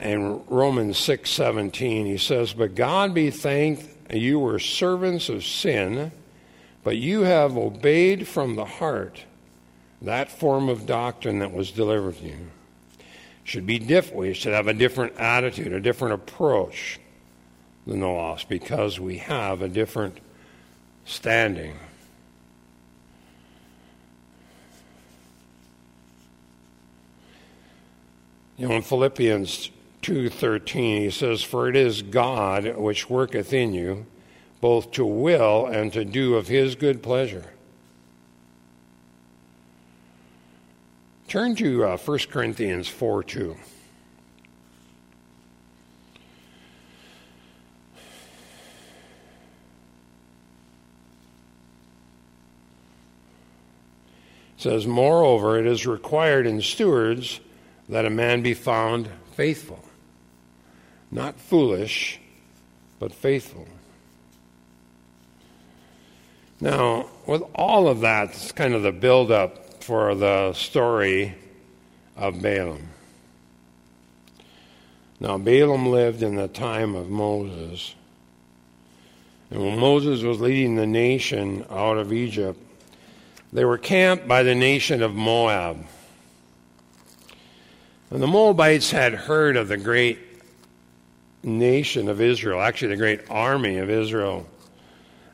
In 0.00 0.40
Romans 0.46 0.96
6:17 0.96 2.06
he 2.06 2.16
says, 2.16 2.54
"But 2.54 2.74
God 2.74 3.12
be 3.12 3.28
thanked 3.28 3.84
you 4.10 4.38
were 4.38 4.58
servants 4.58 5.28
of 5.28 5.44
sin, 5.44 6.10
but 6.82 6.96
you 6.96 7.24
have 7.24 7.58
obeyed 7.58 8.26
from 8.26 8.56
the 8.56 8.64
heart 8.64 9.24
that 10.00 10.30
form 10.30 10.70
of 10.70 10.86
doctrine 10.86 11.40
that 11.40 11.52
was 11.52 11.70
delivered 11.70 12.16
to 12.20 12.24
you." 12.24 12.50
Should 13.44 13.66
be 13.66 13.78
different. 13.78 14.18
We 14.18 14.32
should 14.32 14.54
have 14.54 14.66
a 14.66 14.72
different 14.72 15.12
attitude, 15.18 15.74
a 15.74 15.80
different 15.80 16.14
approach 16.14 16.98
than 17.86 18.00
the 18.00 18.06
lost 18.06 18.48
because 18.48 19.00
we 19.00 19.18
have 19.18 19.62
a 19.62 19.68
different 19.68 20.18
standing. 21.04 21.76
You 28.56 28.68
know, 28.68 28.76
in 28.76 28.82
Philippians 28.82 29.70
2:13 30.02 31.02
he 31.02 31.10
says 31.10 31.42
for 31.42 31.68
it 31.68 31.76
is 31.76 32.02
God 32.02 32.76
which 32.76 33.08
worketh 33.08 33.52
in 33.52 33.72
you 33.72 34.06
both 34.60 34.92
to 34.92 35.04
will 35.04 35.66
and 35.66 35.92
to 35.92 36.04
do 36.04 36.36
of 36.36 36.46
his 36.46 36.76
good 36.76 37.02
pleasure. 37.02 37.52
Turn 41.26 41.56
to 41.56 41.84
uh, 41.84 41.96
1 41.96 42.18
Corinthians 42.30 42.86
4 42.86 43.24
2. 43.24 43.56
Says, 54.62 54.86
Moreover, 54.86 55.58
it 55.58 55.66
is 55.66 55.86
required 55.86 56.46
in 56.46 56.62
stewards 56.62 57.40
that 57.88 58.06
a 58.06 58.10
man 58.10 58.42
be 58.42 58.54
found 58.54 59.08
faithful. 59.32 59.80
Not 61.10 61.38
foolish, 61.38 62.20
but 62.98 63.12
faithful. 63.12 63.66
Now, 66.60 67.10
with 67.26 67.42
all 67.56 67.88
of 67.88 68.00
that, 68.02 68.30
it's 68.30 68.52
kind 68.52 68.72
of 68.72 68.84
the 68.84 68.92
build 68.92 69.32
up 69.32 69.82
for 69.82 70.14
the 70.14 70.52
story 70.52 71.34
of 72.16 72.40
Balaam. 72.40 72.88
Now, 75.18 75.38
Balaam 75.38 75.86
lived 75.88 76.22
in 76.22 76.36
the 76.36 76.48
time 76.48 76.94
of 76.94 77.10
Moses. 77.10 77.96
And 79.50 79.60
when 79.60 79.78
Moses 79.78 80.22
was 80.22 80.40
leading 80.40 80.76
the 80.76 80.86
nation 80.86 81.66
out 81.68 81.98
of 81.98 82.12
Egypt, 82.12 82.60
they 83.52 83.64
were 83.64 83.78
camped 83.78 84.26
by 84.26 84.42
the 84.42 84.54
nation 84.54 85.02
of 85.02 85.14
Moab. 85.14 85.84
And 88.10 88.22
the 88.22 88.26
Moabites 88.26 88.90
had 88.90 89.14
heard 89.14 89.56
of 89.56 89.68
the 89.68 89.76
great 89.76 90.18
nation 91.42 92.08
of 92.08 92.20
Israel, 92.20 92.60
actually, 92.60 92.88
the 92.88 92.96
great 92.96 93.22
army 93.30 93.78
of 93.78 93.90
Israel, 93.90 94.46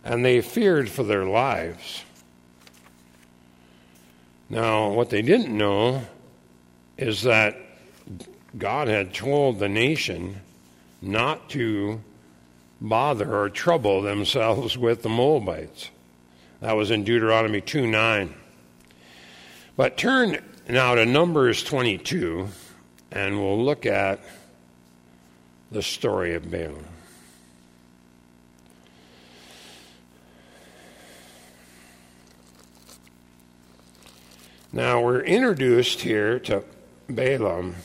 and 0.05 0.25
they 0.25 0.41
feared 0.41 0.89
for 0.89 1.03
their 1.03 1.25
lives. 1.25 2.05
Now, 4.49 4.91
what 4.91 5.11
they 5.11 5.23
didn't 5.23 5.57
know 5.57 6.03
is 6.97 7.23
that 7.23 7.57
God 8.57 8.89
had 8.89 9.13
told 9.13 9.59
the 9.59 9.69
nation 9.69 10.41
not 11.03 11.51
to 11.51 12.01
bother 12.81 13.37
or 13.37 13.51
trouble 13.51 14.03
themselves 14.03 14.79
with 14.79 15.03
the 15.03 15.09
Moabites. 15.09 15.91
That 16.61 16.73
was 16.73 16.91
in 16.91 17.05
Deuteronomy 17.05 17.61
2 17.61 17.87
9. 17.87 18.35
But 19.77 19.97
turn 19.97 20.39
now 20.69 20.97
to 20.97 21.07
Numbers 21.07 21.63
22, 21.63 22.49
and 23.13 23.39
we'll 23.39 23.65
look 23.65 23.87
at 23.87 24.21
the 25.71 25.83
story 25.83 26.35
of 26.35 26.51
Balaam. 26.51 26.85
Now 34.73 35.01
we're 35.01 35.21
introduced 35.21 36.01
here 36.01 36.41
to 36.41 36.65
Balaam 37.09 37.77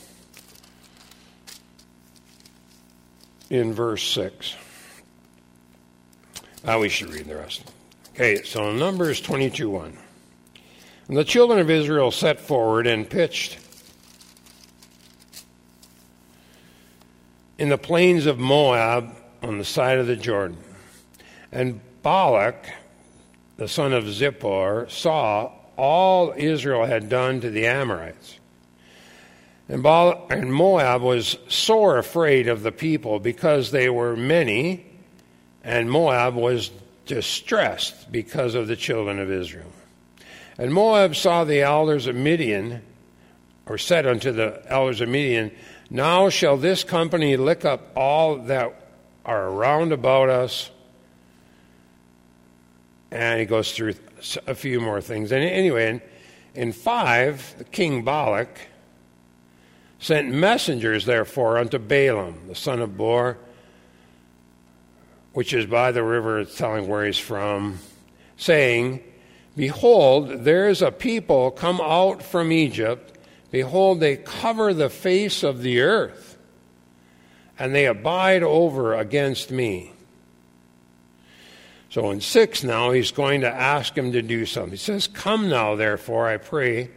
in 3.49 3.73
verse 3.73 4.03
6. 4.03 4.55
Now 6.65 6.79
we 6.79 6.89
should 6.89 7.13
read 7.13 7.27
the 7.27 7.35
rest. 7.35 7.71
Okay, 8.15 8.43
so 8.43 8.71
Numbers 8.71 9.19
22 9.21 9.71
1. 9.71 9.97
And 11.07 11.17
the 11.17 11.23
children 11.23 11.57
of 11.57 11.71
Israel 11.71 12.11
set 12.11 12.39
forward 12.39 12.85
and 12.85 13.09
pitched 13.09 13.57
in 17.57 17.69
the 17.69 17.77
plains 17.79 18.27
of 18.27 18.37
Moab 18.37 19.15
on 19.41 19.57
the 19.57 19.65
side 19.65 19.97
of 19.97 20.05
the 20.05 20.15
Jordan. 20.15 20.57
And 21.51 21.81
Balak, 22.03 22.71
the 23.57 23.67
son 23.67 23.93
of 23.93 24.03
Zippor, 24.03 24.91
saw 24.91 25.51
all 25.75 26.35
Israel 26.37 26.85
had 26.85 27.09
done 27.09 27.41
to 27.41 27.49
the 27.49 27.65
Amorites. 27.65 28.37
And, 29.67 29.81
Baal- 29.81 30.27
and 30.29 30.53
Moab 30.53 31.01
was 31.01 31.35
sore 31.47 31.97
afraid 31.97 32.47
of 32.47 32.61
the 32.61 32.71
people 32.71 33.19
because 33.19 33.71
they 33.71 33.89
were 33.89 34.15
many, 34.15 34.85
and 35.63 35.89
Moab 35.89 36.35
was 36.35 36.69
distressed 37.05 38.11
because 38.11 38.55
of 38.55 38.67
the 38.67 38.75
children 38.75 39.19
of 39.19 39.31
Israel. 39.31 39.71
And 40.57 40.73
Moab 40.73 41.15
saw 41.15 41.43
the 41.43 41.61
elders 41.61 42.07
of 42.07 42.15
Midian, 42.15 42.81
or 43.65 43.77
said 43.77 44.05
unto 44.05 44.31
the 44.31 44.61
elders 44.67 45.01
of 45.01 45.09
Midian, 45.09 45.51
Now 45.89 46.29
shall 46.29 46.57
this 46.57 46.83
company 46.83 47.37
lick 47.37 47.65
up 47.65 47.91
all 47.95 48.37
that 48.37 48.83
are 49.25 49.49
round 49.49 49.91
about 49.91 50.29
us. 50.29 50.69
And 53.11 53.39
he 53.39 53.45
goes 53.45 53.73
through 53.73 53.95
a 54.47 54.55
few 54.55 54.81
more 54.81 55.01
things. 55.01 55.31
And 55.31 55.43
anyway, 55.43 55.89
in, 55.89 56.01
in 56.55 56.71
5, 56.71 57.65
King 57.71 58.03
Balak 58.03 58.59
sent 59.99 60.31
messengers, 60.31 61.05
therefore, 61.05 61.57
unto 61.57 61.77
Balaam, 61.79 62.47
the 62.47 62.55
son 62.55 62.81
of 62.81 62.97
Beor, 62.97 63.37
which 65.33 65.53
is 65.53 65.65
by 65.65 65.91
the 65.91 66.03
river, 66.03 66.45
telling 66.45 66.87
where 66.87 67.05
he's 67.05 67.19
from, 67.19 67.79
saying, 68.37 69.03
Behold, 69.55 70.43
there 70.43 70.69
is 70.69 70.81
a 70.81 70.91
people 70.91 71.51
come 71.51 71.79
out 71.81 72.23
from 72.23 72.51
Egypt. 72.51 73.17
Behold, 73.51 73.99
they 73.99 74.17
cover 74.17 74.73
the 74.73 74.89
face 74.89 75.43
of 75.43 75.61
the 75.61 75.81
earth, 75.81 76.37
and 77.59 77.73
they 77.73 77.85
abide 77.85 78.41
over 78.41 78.95
against 78.95 79.51
me. 79.51 79.91
So 81.89 82.09
in 82.09 82.21
6 82.21 82.63
now, 82.63 82.89
he's 82.89 83.11
going 83.11 83.41
to 83.41 83.53
ask 83.53 83.95
him 83.95 84.13
to 84.13 84.23
do 84.23 84.47
something. 84.47 84.71
He 84.71 84.77
says, 84.77 85.05
Come 85.05 85.49
now, 85.49 85.75
therefore, 85.75 86.27
I 86.27 86.37
pray 86.37 86.89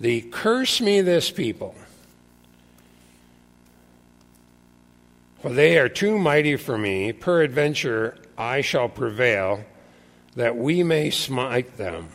thee, 0.00 0.22
curse 0.22 0.80
me 0.80 1.02
this 1.02 1.30
people 1.30 1.74
For 5.42 5.50
they 5.50 5.76
are 5.78 5.88
too 5.88 6.18
mighty 6.18 6.56
for 6.56 6.78
me. 6.78 7.12
Peradventure 7.12 8.16
I 8.38 8.60
shall 8.60 8.88
prevail, 8.88 9.64
that 10.36 10.56
we 10.56 10.84
may 10.84 11.10
smite 11.10 11.76
them, 11.76 12.08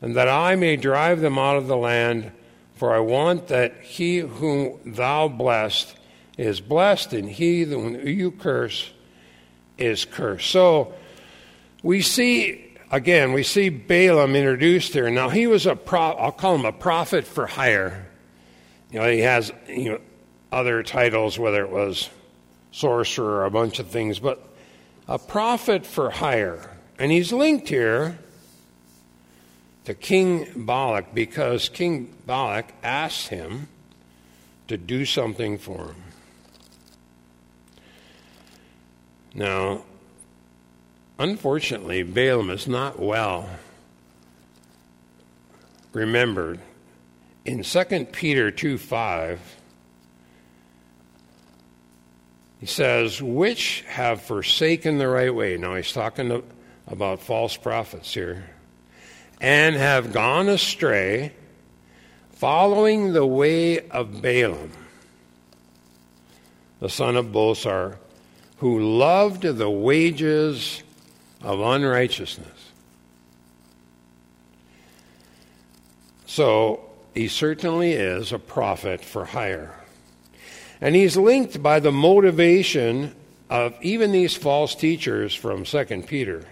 and 0.00 0.16
that 0.16 0.28
I 0.28 0.56
may 0.56 0.76
drive 0.76 1.20
them 1.20 1.38
out 1.38 1.58
of 1.58 1.66
the 1.66 1.76
land. 1.76 2.32
For 2.74 2.94
I 2.94 3.00
want 3.00 3.48
that 3.48 3.82
he 3.82 4.18
whom 4.18 4.80
thou 4.86 5.28
blessed 5.28 5.96
is 6.38 6.62
blessed, 6.62 7.12
and 7.12 7.28
he 7.28 7.64
whom 7.64 7.94
you 8.06 8.30
curse 8.30 8.90
is 9.76 10.06
cursed. 10.06 10.50
So 10.50 10.94
we 11.82 12.00
see, 12.00 12.74
again, 12.90 13.34
we 13.34 13.42
see 13.42 13.68
Balaam 13.68 14.34
introduced 14.34 14.94
here. 14.94 15.10
Now, 15.10 15.28
he 15.28 15.46
was 15.46 15.66
a 15.66 15.76
pro, 15.76 16.00
I'll 16.00 16.32
call 16.32 16.54
him 16.54 16.64
a 16.64 16.72
prophet 16.72 17.26
for 17.26 17.46
hire. 17.46 18.06
You 18.90 19.00
know, 19.00 19.10
he 19.10 19.20
has 19.20 19.52
you 19.68 19.92
know, 19.92 20.00
other 20.50 20.82
titles, 20.82 21.38
whether 21.38 21.62
it 21.62 21.70
was 21.70 22.08
sorcerer 22.76 23.46
a 23.46 23.50
bunch 23.50 23.78
of 23.78 23.88
things, 23.88 24.18
but 24.18 24.46
a 25.08 25.18
prophet 25.18 25.86
for 25.86 26.10
hire. 26.10 26.76
And 26.98 27.10
he's 27.10 27.32
linked 27.32 27.68
here 27.68 28.18
to 29.84 29.94
King 29.94 30.46
Balak 30.54 31.14
because 31.14 31.70
King 31.70 32.14
Balak 32.26 32.74
asked 32.82 33.28
him 33.28 33.68
to 34.68 34.76
do 34.76 35.06
something 35.06 35.56
for 35.56 35.86
him. 35.86 36.02
Now, 39.34 39.84
unfortunately, 41.18 42.02
Balaam 42.02 42.50
is 42.50 42.68
not 42.68 42.98
well 42.98 43.48
remembered. 45.92 46.60
In 47.46 47.62
2 47.62 48.06
Peter 48.12 48.50
2 48.50 48.76
5, 48.76 49.40
he 52.60 52.66
says, 52.66 53.22
Which 53.22 53.84
have 53.88 54.22
forsaken 54.22 54.98
the 54.98 55.08
right 55.08 55.34
way. 55.34 55.56
Now, 55.56 55.74
he's 55.74 55.92
talking 55.92 56.28
to, 56.28 56.44
about 56.86 57.20
false 57.20 57.56
prophets 57.56 58.14
here 58.14 58.44
and 59.40 59.76
have 59.76 60.12
gone 60.12 60.48
astray, 60.48 61.32
following 62.32 63.12
the 63.12 63.26
way 63.26 63.86
of 63.88 64.22
Balaam, 64.22 64.72
the 66.80 66.88
son 66.88 67.16
of 67.16 67.26
Bosor, 67.26 67.96
who 68.58 68.96
loved 68.96 69.42
the 69.42 69.68
wages 69.68 70.82
of 71.42 71.60
unrighteousness. 71.60 72.72
So, 76.24 76.80
he 77.14 77.28
certainly 77.28 77.92
is 77.92 78.32
a 78.32 78.38
prophet 78.38 79.02
for 79.02 79.24
hire. 79.26 79.74
And 80.80 80.94
he's 80.94 81.16
linked 81.16 81.62
by 81.62 81.80
the 81.80 81.92
motivation 81.92 83.14
of 83.48 83.76
even 83.80 84.12
these 84.12 84.34
false 84.34 84.74
teachers 84.74 85.34
from 85.34 85.64
2 85.64 86.04
Peter. 86.06 86.44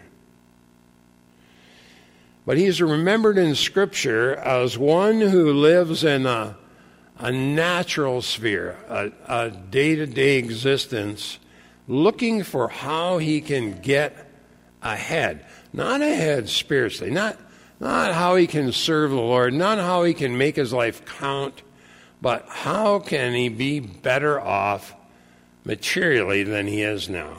But 2.46 2.58
he's 2.58 2.80
remembered 2.80 3.38
in 3.38 3.54
Scripture 3.54 4.36
as 4.36 4.76
one 4.76 5.20
who 5.20 5.52
lives 5.52 6.04
in 6.04 6.26
a, 6.26 6.56
a 7.18 7.32
natural 7.32 8.22
sphere, 8.22 8.76
a 8.88 9.50
day 9.50 9.96
to 9.96 10.06
day 10.06 10.36
existence, 10.36 11.38
looking 11.88 12.42
for 12.42 12.68
how 12.68 13.18
he 13.18 13.40
can 13.40 13.80
get 13.80 14.30
ahead. 14.82 15.46
Not 15.72 16.02
ahead 16.02 16.48
spiritually, 16.48 17.10
not, 17.10 17.38
not 17.80 18.14
how 18.14 18.36
he 18.36 18.46
can 18.46 18.72
serve 18.72 19.10
the 19.10 19.16
Lord, 19.16 19.54
not 19.54 19.78
how 19.78 20.04
he 20.04 20.12
can 20.14 20.36
make 20.36 20.56
his 20.56 20.72
life 20.72 21.04
count, 21.04 21.62
but 22.24 22.46
how 22.48 23.00
can 23.00 23.34
he 23.34 23.50
be 23.50 23.80
better 23.80 24.40
off 24.40 24.94
materially 25.62 26.42
than 26.42 26.66
he 26.66 26.80
is 26.80 27.08
now. 27.10 27.38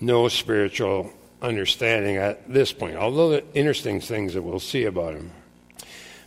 no 0.00 0.28
spiritual 0.28 1.10
understanding 1.40 2.16
at 2.16 2.52
this 2.52 2.74
point, 2.74 2.94
although 2.94 3.30
the 3.30 3.44
interesting 3.54 4.00
things 4.00 4.34
that 4.34 4.42
we'll 4.42 4.60
see 4.60 4.84
about 4.84 5.14
him. 5.14 5.30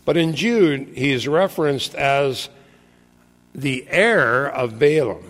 But 0.03 0.17
in 0.17 0.35
Jude, 0.35 0.93
he's 0.95 1.27
referenced 1.27 1.93
as 1.93 2.49
the 3.53 3.85
heir 3.87 4.49
of 4.49 4.79
Balaam. 4.79 5.29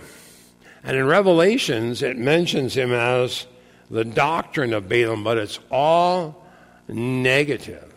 And 0.82 0.96
in 0.96 1.06
Revelations, 1.06 2.02
it 2.02 2.18
mentions 2.18 2.78
him 2.78 2.94
as 2.94 3.48
the 3.92 4.06
doctrine 4.06 4.72
of 4.72 4.88
Balaam, 4.88 5.26
but 5.26 5.38
it's 5.38 5.60
all 5.70 6.47
negative. 6.88 7.94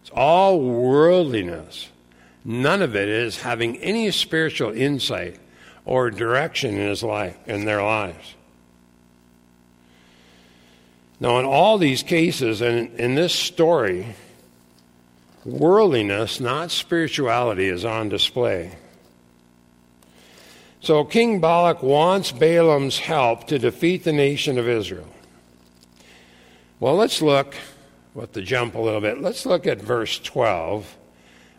It's 0.00 0.10
all 0.10 0.60
worldliness. 0.60 1.88
None 2.44 2.82
of 2.82 2.94
it 2.94 3.08
is 3.08 3.40
having 3.40 3.76
any 3.78 4.10
spiritual 4.10 4.72
insight 4.72 5.38
or 5.84 6.10
direction 6.10 6.74
in 6.74 6.88
his 6.88 7.02
life 7.02 7.36
in 7.46 7.64
their 7.64 7.82
lives. 7.82 8.34
Now, 11.20 11.38
in 11.38 11.44
all 11.44 11.78
these 11.78 12.02
cases, 12.02 12.60
and 12.60 12.94
in 12.98 13.14
this 13.14 13.32
story, 13.32 14.14
worldliness, 15.44 16.40
not 16.40 16.70
spirituality, 16.70 17.68
is 17.68 17.84
on 17.84 18.08
display. 18.08 18.76
So, 20.80 21.04
King 21.04 21.40
Balak 21.40 21.82
wants 21.82 22.30
Balaam's 22.30 22.98
help 22.98 23.46
to 23.46 23.58
defeat 23.58 24.04
the 24.04 24.12
nation 24.12 24.58
of 24.58 24.68
Israel. 24.68 25.08
Well, 26.78 26.96
let's 26.96 27.22
look, 27.22 27.54
with 28.14 28.32
the 28.32 28.42
jump 28.42 28.74
a 28.74 28.80
little 28.80 29.00
bit, 29.00 29.20
let's 29.20 29.44
look 29.44 29.66
at 29.66 29.80
verse 29.80 30.18
12, 30.20 30.96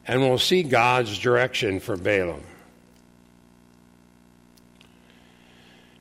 and 0.08 0.22
we'll 0.22 0.40
see 0.40 0.64
God's 0.64 1.20
direction 1.20 1.80
for 1.80 1.98
Balaam. 1.98 2.44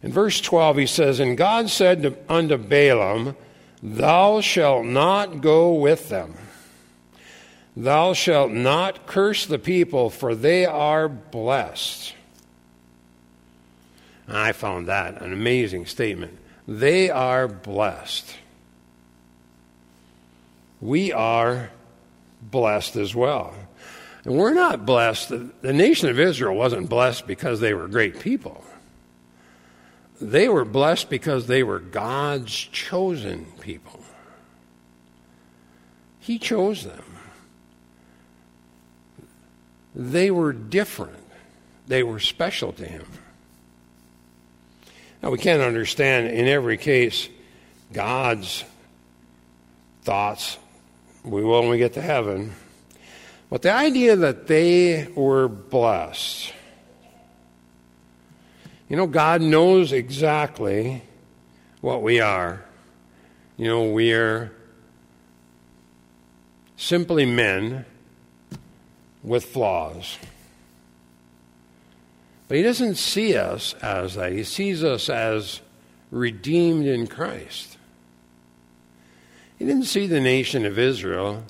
In 0.03 0.13
verse 0.13 0.41
12, 0.41 0.77
he 0.77 0.87
says, 0.87 1.19
And 1.19 1.37
God 1.37 1.71
said 1.71 2.03
to, 2.03 2.17
unto 2.29 2.57
Balaam, 2.57 3.37
Thou 3.83 4.41
shalt 4.41 4.85
not 4.85 5.41
go 5.41 5.75
with 5.75 6.09
them. 6.09 6.35
Thou 7.77 8.13
shalt 8.13 8.53
not 8.53 9.07
curse 9.07 9.47
the 9.47 9.59
people, 9.59 10.11
for 10.11 10.35
they 10.35 10.65
are 10.65 11.09
blessed. 11.09 12.15
I 14.29 14.53
found 14.53 14.89
that 14.89 15.21
an 15.21 15.33
amazing 15.33 15.87
statement. 15.87 16.39
They 16.69 17.11
are 17.11 17.49
blessed. 17.49 18.37
We 20.81 21.13
are 21.13 21.71
blessed 22.43 22.97
as 22.97 23.15
well. 23.15 23.55
And 24.25 24.37
we're 24.37 24.55
not 24.55 24.87
blessed. 24.87 25.29
The 25.63 25.73
nation 25.73 26.09
of 26.09 26.19
Israel 26.19 26.55
wasn't 26.55 26.89
blessed 26.89 27.27
because 27.27 27.61
they 27.61 27.75
were 27.75 27.89
great 27.89 28.21
people 28.21 28.65
they 30.21 30.49
were 30.49 30.65
blessed 30.65 31.11
because 31.11 31.47
they 31.47 31.63
were 31.63 31.79
God's 31.79 32.53
chosen 32.55 33.47
people. 33.61 34.01
He 36.21 36.39
chose 36.39 36.85
them. 36.85 37.05
They 39.95 40.31
were 40.31 40.53
different, 40.53 41.23
they 41.87 42.03
were 42.03 42.19
special 42.19 42.73
to 42.73 42.85
Him. 42.85 43.07
Now, 45.23 45.31
we 45.31 45.39
can't 45.39 45.63
understand 45.63 46.29
in 46.29 46.49
every 46.49 46.77
case 46.77 47.29
God's 47.93 48.65
thoughts. 50.03 50.59
We 51.25 51.43
will 51.43 51.63
when 51.63 51.71
we 51.71 51.79
get 51.79 51.95
to 51.95 52.03
heaven. 52.03 52.53
But 53.51 53.63
the 53.63 53.73
idea 53.73 54.17
that 54.17 54.47
they 54.47 55.09
were 55.15 55.49
blessed 55.49 56.53
you 58.89 58.97
know, 58.97 59.07
God 59.07 59.41
knows 59.41 59.93
exactly 59.93 61.03
what 61.81 62.03
we 62.03 62.21
are. 62.21 62.65
You 63.57 63.67
know, 63.67 63.91
we 63.91 64.13
are 64.13 64.53
simply 66.77 67.25
men 67.25 67.87
with 69.23 69.47
flaws. 69.47 70.19
But 72.47 72.59
He 72.59 72.63
doesn't 72.63 72.97
see 72.97 73.37
us 73.37 73.75
as 73.75 74.15
that, 74.15 74.33
He 74.33 74.45
sees 74.45 74.85
us 74.85 75.09
as 75.09 75.61
redeemed 76.11 76.87
in 76.87 77.07
Christ. 77.07 77.74
He 79.65 79.71
didn't 79.71 79.87
see 79.87 80.07
the 80.07 80.21
nation 80.21 80.67
of 80.67 80.79
Israel 80.79 81.43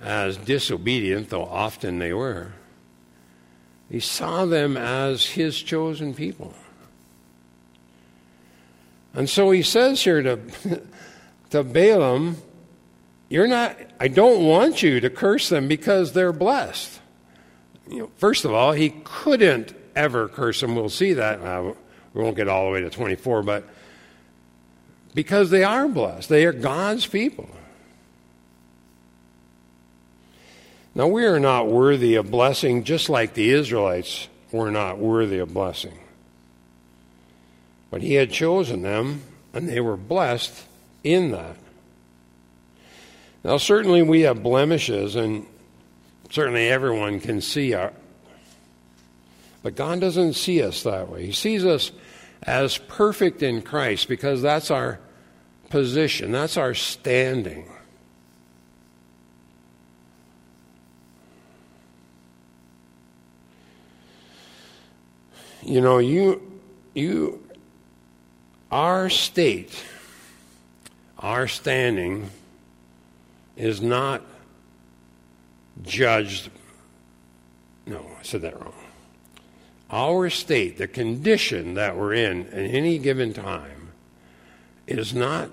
as 0.00 0.36
disobedient, 0.36 1.30
though 1.30 1.42
often 1.42 1.98
they 1.98 2.12
were. 2.12 2.52
He 3.90 3.98
saw 3.98 4.46
them 4.46 4.76
as 4.76 5.26
His 5.26 5.60
chosen 5.60 6.14
people. 6.14 6.54
And 9.12 9.28
so 9.28 9.50
he 9.50 9.62
says 9.62 10.00
here 10.04 10.22
to, 10.22 10.38
to 11.50 11.64
Balaam, 11.64 12.36
You're 13.28 13.48
not, 13.48 13.76
I 13.98 14.06
don't 14.06 14.46
want 14.46 14.80
you 14.80 15.00
to 15.00 15.10
curse 15.10 15.48
them 15.48 15.66
because 15.66 16.12
they're 16.12 16.32
blessed. 16.32 17.00
You 17.90 17.98
know, 17.98 18.10
first 18.18 18.44
of 18.44 18.52
all, 18.52 18.70
he 18.70 18.90
couldn't 19.02 19.74
ever 19.96 20.28
curse 20.28 20.60
them. 20.60 20.76
We'll 20.76 20.90
see 20.90 21.14
that. 21.14 21.40
Uh, 21.40 21.74
we 22.14 22.22
won't 22.22 22.36
get 22.36 22.46
all 22.46 22.66
the 22.66 22.70
way 22.70 22.82
to 22.82 22.88
24, 22.90 23.42
but 23.42 23.68
because 25.14 25.50
they 25.50 25.64
are 25.64 25.88
blessed, 25.88 26.28
they 26.28 26.44
are 26.44 26.52
God's 26.52 27.06
people. 27.06 27.48
Now, 30.94 31.06
we 31.06 31.24
are 31.24 31.38
not 31.38 31.68
worthy 31.68 32.16
of 32.16 32.30
blessing, 32.30 32.82
just 32.82 33.08
like 33.08 33.34
the 33.34 33.50
Israelites 33.50 34.28
were 34.50 34.70
not 34.70 34.98
worthy 34.98 35.38
of 35.38 35.54
blessing. 35.54 35.96
But 37.90 38.02
he 38.02 38.14
had 38.14 38.32
chosen 38.32 38.82
them, 38.82 39.22
and 39.52 39.68
they 39.68 39.80
were 39.80 39.96
blessed 39.96 40.64
in 41.04 41.30
that. 41.30 41.56
Now, 43.44 43.58
certainly 43.58 44.02
we 44.02 44.22
have 44.22 44.42
blemishes, 44.42 45.14
and 45.14 45.46
Certainly, 46.30 46.68
everyone 46.68 47.20
can 47.20 47.40
see 47.40 47.72
our. 47.72 47.92
But 49.62 49.76
God 49.76 50.00
doesn't 50.00 50.34
see 50.34 50.62
us 50.62 50.82
that 50.82 51.08
way. 51.08 51.26
He 51.26 51.32
sees 51.32 51.64
us 51.64 51.90
as 52.42 52.78
perfect 52.78 53.42
in 53.42 53.62
Christ 53.62 54.08
because 54.08 54.42
that's 54.42 54.70
our 54.70 55.00
position, 55.70 56.32
that's 56.32 56.56
our 56.56 56.74
standing. 56.74 57.68
You 65.62 65.82
know, 65.82 65.98
you, 65.98 66.60
you, 66.94 67.46
our 68.70 69.10
state, 69.10 69.84
our 71.18 71.46
standing 71.46 72.30
is 73.56 73.82
not 73.82 74.22
judged. 75.82 76.50
No, 77.86 77.98
I 78.18 78.22
said 78.22 78.42
that 78.42 78.58
wrong. 78.58 78.77
Our 79.90 80.28
state, 80.28 80.76
the 80.76 80.88
condition 80.88 81.74
that 81.74 81.96
we're 81.96 82.14
in 82.14 82.46
at 82.48 82.70
any 82.70 82.98
given 82.98 83.32
time, 83.32 83.90
is 84.86 85.14
not 85.14 85.50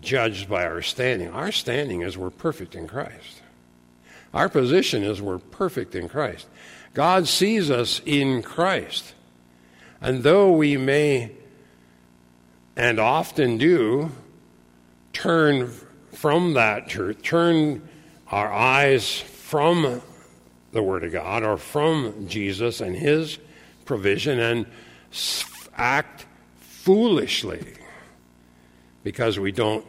judged 0.00 0.48
by 0.48 0.64
our 0.64 0.82
standing. 0.82 1.28
Our 1.28 1.52
standing 1.52 2.02
is 2.02 2.16
we're 2.16 2.30
perfect 2.30 2.74
in 2.74 2.86
Christ. 2.86 3.42
Our 4.32 4.48
position 4.48 5.02
is 5.02 5.20
we're 5.20 5.38
perfect 5.38 5.94
in 5.94 6.08
Christ. 6.08 6.46
God 6.94 7.28
sees 7.28 7.70
us 7.70 8.00
in 8.04 8.42
Christ. 8.42 9.14
And 10.00 10.22
though 10.22 10.52
we 10.52 10.76
may, 10.76 11.32
and 12.76 12.98
often 12.98 13.58
do, 13.58 14.10
turn 15.12 15.72
from 16.12 16.54
that 16.54 16.88
truth, 16.88 17.22
turn 17.22 17.88
our 18.30 18.52
eyes 18.52 19.20
from 19.20 20.00
the 20.72 20.82
Word 20.82 21.04
of 21.04 21.12
God 21.12 21.42
or 21.42 21.56
from 21.56 22.28
Jesus 22.28 22.80
and 22.80 22.94
His 22.96 23.38
provision 23.84 24.38
and 24.38 24.66
act 25.76 26.26
foolishly 26.60 27.74
because 29.02 29.38
we 29.38 29.52
don't 29.52 29.84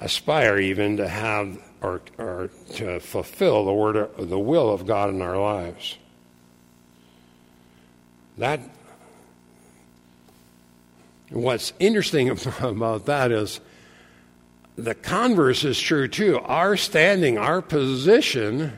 aspire 0.00 0.58
even 0.58 0.96
to 0.96 1.08
have 1.08 1.58
or, 1.80 2.00
or 2.18 2.50
to 2.74 2.98
fulfill 3.00 3.66
the 3.66 3.72
word 3.72 3.96
of, 3.96 4.28
the 4.30 4.38
will 4.38 4.72
of 4.72 4.86
God 4.86 5.10
in 5.10 5.20
our 5.20 5.36
lives. 5.36 5.98
That 8.38 8.60
what's 11.28 11.72
interesting 11.78 12.30
about 12.60 13.06
that 13.06 13.30
is 13.30 13.60
the 14.76 14.94
converse 14.94 15.62
is 15.64 15.78
true 15.78 16.08
too. 16.08 16.38
Our 16.38 16.76
standing, 16.76 17.36
our 17.36 17.60
position 17.60 18.72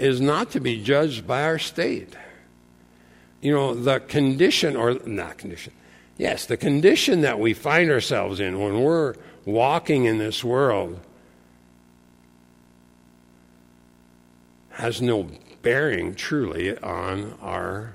is 0.00 0.20
not 0.20 0.50
to 0.52 0.60
be 0.60 0.82
judged 0.82 1.26
by 1.26 1.42
our 1.42 1.58
state. 1.58 2.16
You 3.40 3.52
know, 3.52 3.74
the 3.74 4.00
condition, 4.00 4.76
or 4.76 4.94
not 5.06 5.38
condition, 5.38 5.72
yes, 6.16 6.46
the 6.46 6.56
condition 6.56 7.20
that 7.22 7.38
we 7.38 7.54
find 7.54 7.90
ourselves 7.90 8.40
in 8.40 8.60
when 8.60 8.82
we're 8.82 9.14
walking 9.44 10.04
in 10.04 10.18
this 10.18 10.42
world 10.42 11.00
has 14.70 15.02
no 15.02 15.28
bearing 15.62 16.14
truly 16.14 16.76
on 16.78 17.34
our 17.42 17.94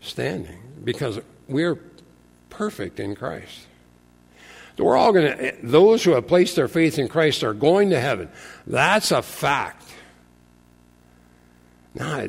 standing 0.00 0.60
because 0.82 1.20
we're 1.48 1.78
perfect 2.50 2.98
in 2.98 3.14
Christ. 3.14 3.66
We're 4.78 4.96
all 4.96 5.12
going 5.12 5.38
to, 5.38 5.54
those 5.62 6.04
who 6.04 6.12
have 6.12 6.26
placed 6.26 6.56
their 6.56 6.68
faith 6.68 6.98
in 6.98 7.08
Christ 7.08 7.42
are 7.42 7.54
going 7.54 7.90
to 7.90 8.00
heaven. 8.00 8.28
That's 8.66 9.10
a 9.10 9.22
fact. 9.22 9.85
Now, 11.98 12.28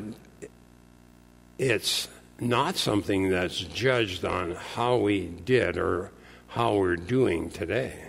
it's 1.58 2.08
not 2.40 2.76
something 2.76 3.28
that's 3.28 3.58
judged 3.58 4.24
on 4.24 4.52
how 4.52 4.96
we 4.96 5.26
did 5.26 5.76
or 5.76 6.10
how 6.48 6.76
we're 6.76 6.96
doing 6.96 7.50
today. 7.50 8.00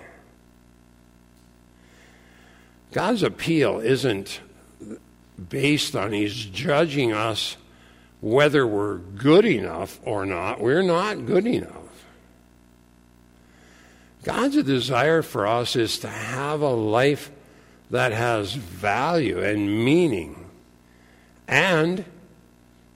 God's 2.93 3.23
appeal 3.23 3.79
isn't 3.79 4.39
based 5.49 5.97
on 5.97 6.13
He's 6.13 6.33
judging 6.33 7.11
us 7.11 7.57
whether 8.21 8.65
we're 8.65 8.97
good 8.97 9.45
enough 9.45 9.99
or 10.03 10.25
not. 10.25 10.61
We're 10.61 10.81
not 10.81 11.25
good 11.25 11.45
enough. 11.45 11.75
God's 14.23 14.63
desire 14.63 15.21
for 15.21 15.45
us 15.45 15.75
is 15.75 15.99
to 15.99 16.07
have 16.07 16.61
a 16.61 16.73
life 16.73 17.31
that 17.91 18.13
has 18.13 18.53
value 18.53 19.41
and 19.43 19.83
meaning. 19.83 20.38
And 21.49 22.05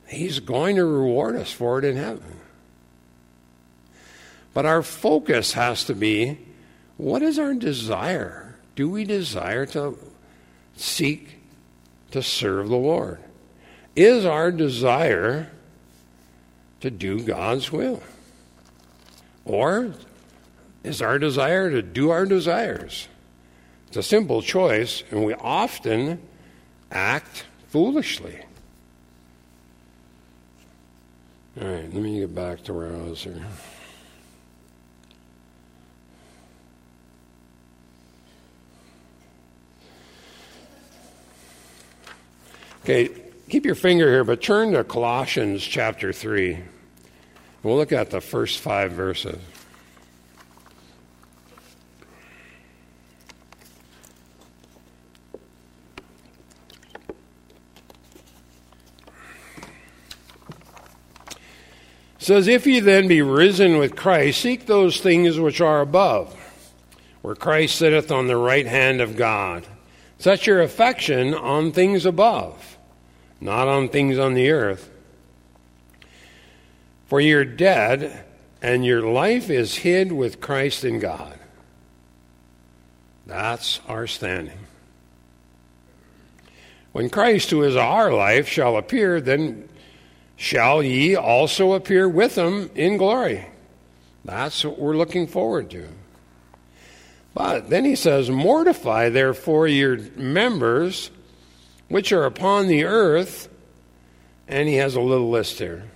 He's 0.08 0.40
going 0.40 0.76
to 0.76 0.86
reward 0.86 1.36
us 1.36 1.52
for 1.52 1.80
it 1.80 1.86
in 1.86 1.98
heaven. 1.98 2.40
But 4.54 4.68
our 4.68 4.84
focus 4.84 5.54
has 5.54 5.84
to 5.86 5.96
be 5.96 6.38
what 6.98 7.24
is 7.24 7.40
our 7.40 7.56
desire? 7.56 8.56
Do 8.76 8.88
we 8.90 9.04
desire 9.04 9.66
to 9.68 9.98
seek 10.78 11.40
to 12.12 12.22
serve 12.22 12.70
the 12.70 12.78
Lord? 12.78 13.20
Is 13.96 14.26
our 14.26 14.52
desire 14.52 15.50
to 16.82 16.92
do 16.92 17.22
God's 17.22 17.72
will? 17.72 18.04
Or 19.46 19.96
is 20.84 21.02
our 21.02 21.18
desire 21.18 21.72
to 21.72 21.82
do 21.82 22.12
our 22.12 22.28
desires? 22.28 23.08
It's 23.88 23.98
a 23.98 24.04
simple 24.04 24.44
choice, 24.44 25.04
and 25.10 25.26
we 25.26 25.34
often 25.34 26.22
act 26.92 27.46
foolishly. 27.74 28.40
All 31.60 31.68
right, 31.68 31.92
let 31.92 32.04
me 32.04 32.20
get 32.20 32.36
back 32.36 32.64
to 32.66 32.74
where 32.74 32.96
I 32.96 33.02
was 33.02 33.24
here. 33.24 33.42
Okay, 42.84 43.10
keep 43.50 43.66
your 43.66 43.74
finger 43.74 44.08
here, 44.08 44.24
but 44.24 44.44
turn 44.44 44.74
to 44.74 44.84
Colossians 44.84 45.64
chapter 45.64 46.14
3. 46.14 46.60
We'll 47.64 47.78
look 47.78 47.92
at 47.92 48.12
the 48.12 48.22
first 48.22 48.60
five 48.60 48.92
verses. 48.92 49.40
Says, 62.24 62.48
If 62.48 62.66
ye 62.66 62.80
then 62.80 63.08
be 63.08 63.22
risen 63.22 63.78
with 63.78 63.96
Christ, 63.96 64.42
seek 64.42 64.66
those 64.66 65.00
things 65.00 65.40
which 65.40 65.62
are 65.62 65.82
above, 65.82 66.36
where 67.22 67.36
Christ 67.36 67.76
sitteth 67.76 68.12
on 68.12 68.28
the 68.28 68.38
right 68.38 68.66
hand 68.66 69.02
of 69.02 69.16
God. 69.16 69.66
Set 70.18 70.48
your 70.48 70.62
affection 70.62 71.34
on 71.34 71.72
things 71.72 72.06
above 72.06 72.74
not 73.44 73.68
on 73.68 73.90
things 73.90 74.18
on 74.18 74.34
the 74.34 74.50
earth. 74.52 74.90
For 77.08 77.20
you're 77.20 77.46
dead, 77.46 78.24
and 78.62 78.86
your 78.86 79.02
life 79.02 79.50
is 79.50 79.76
hid 79.76 80.14
with 80.14 80.40
Christ 80.40 80.86
in 80.86 81.00
God. 81.00 81.38
That's 83.28 83.82
our 83.88 84.08
standing. 84.08 84.58
When 86.94 87.10
Christ, 87.10 87.50
who 87.50 87.64
is 87.64 87.76
our 87.76 88.14
life, 88.14 88.48
shall 88.48 88.78
appear, 88.78 89.20
then 89.20 89.68
shall 90.44 90.84
ye 90.84 91.16
also 91.16 91.72
appear 91.72 92.08
with 92.08 92.38
him 92.38 92.70
in 92.76 92.98
glory. 92.98 93.48
That's 94.26 94.66
what 94.66 94.78
we're 94.78 94.98
looking 94.98 95.26
forward 95.26 95.72
to. 95.72 95.88
But 97.34 97.70
then 97.70 97.86
he 97.86 97.96
says, 97.96 98.30
Mortify 98.30 99.08
therefore 99.08 99.70
your 99.70 99.98
members 100.18 101.12
which 101.88 102.12
are 102.12 102.26
upon 102.26 102.68
the 102.68 102.84
earth, 102.84 103.48
and 104.46 104.68
he 104.68 104.76
has 104.76 104.96
a 104.96 105.02
little 105.02 105.30
list 105.30 105.60
here. 105.60 105.90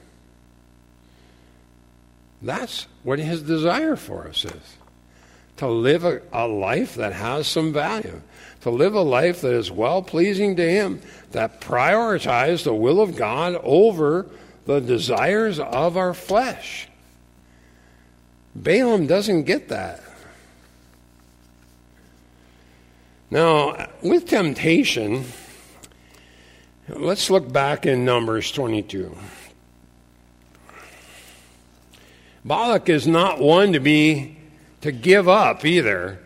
That's 2.42 2.88
what 3.04 3.20
his 3.20 3.42
desire 3.42 3.98
for 3.98 4.30
us 4.30 4.46
is 4.46 4.78
to 5.58 5.68
live 5.68 6.06
a, 6.06 6.22
a, 6.32 6.48
life 6.48 6.96
that 6.96 7.14
has 7.14 7.48
some 7.48 7.74
value, 7.74 8.22
to 8.62 8.70
live 8.70 8.94
a 8.96 9.02
life 9.02 9.42
that 9.42 9.54
is 9.54 9.72
well 9.72 10.02
pleasing 10.02 10.56
to 10.56 10.70
him, 10.70 11.02
that 11.32 11.62
prioritizes 11.62 12.64
the 12.64 12.74
will 12.74 13.02
of 13.02 13.16
God 13.16 13.56
over 13.64 14.28
the 14.66 14.80
desires 14.80 15.60
of 15.60 15.98
our 15.98 16.14
flesh. 16.14 16.88
Balaam 18.56 19.08
doesn't 19.08 19.44
get 19.44 19.70
that. 19.70 20.02
Now, 23.30 23.90
with 24.02 24.28
temptation, 24.28 25.26
Let's 26.90 27.30
look 27.30 27.52
back 27.52 27.86
in 27.86 28.06
Numbers 28.06 28.50
22. 28.54 29.14
Balak 32.46 32.88
is 32.88 33.06
not 33.06 33.42
one 33.42 33.74
to 33.74 33.82
be 33.82 34.37
to 34.88 34.92
give 34.94 35.28
up 35.28 35.66
either. 35.66 36.18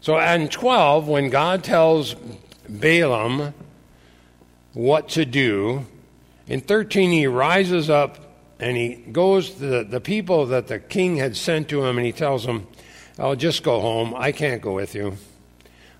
So 0.00 0.18
in 0.18 0.48
12, 0.48 1.06
when 1.06 1.30
God 1.30 1.62
tells 1.62 2.16
Balaam 2.68 3.54
what 4.72 5.10
to 5.10 5.24
do. 5.24 5.86
In 6.48 6.60
13, 6.60 7.12
he 7.12 7.28
rises 7.28 7.88
up 7.88 8.18
and 8.58 8.76
he 8.76 8.96
goes 8.96 9.50
to 9.50 9.66
the, 9.66 9.84
the 9.84 10.00
people 10.00 10.46
that 10.46 10.66
the 10.66 10.80
king 10.80 11.16
had 11.16 11.36
sent 11.36 11.68
to 11.68 11.84
him 11.84 11.96
and 11.96 12.04
he 12.04 12.10
tells 12.10 12.44
them, 12.44 12.66
I'll 13.20 13.36
just 13.36 13.62
go 13.62 13.80
home. 13.80 14.12
I 14.16 14.32
can't 14.32 14.60
go 14.60 14.74
with 14.74 14.96
you. 14.96 15.16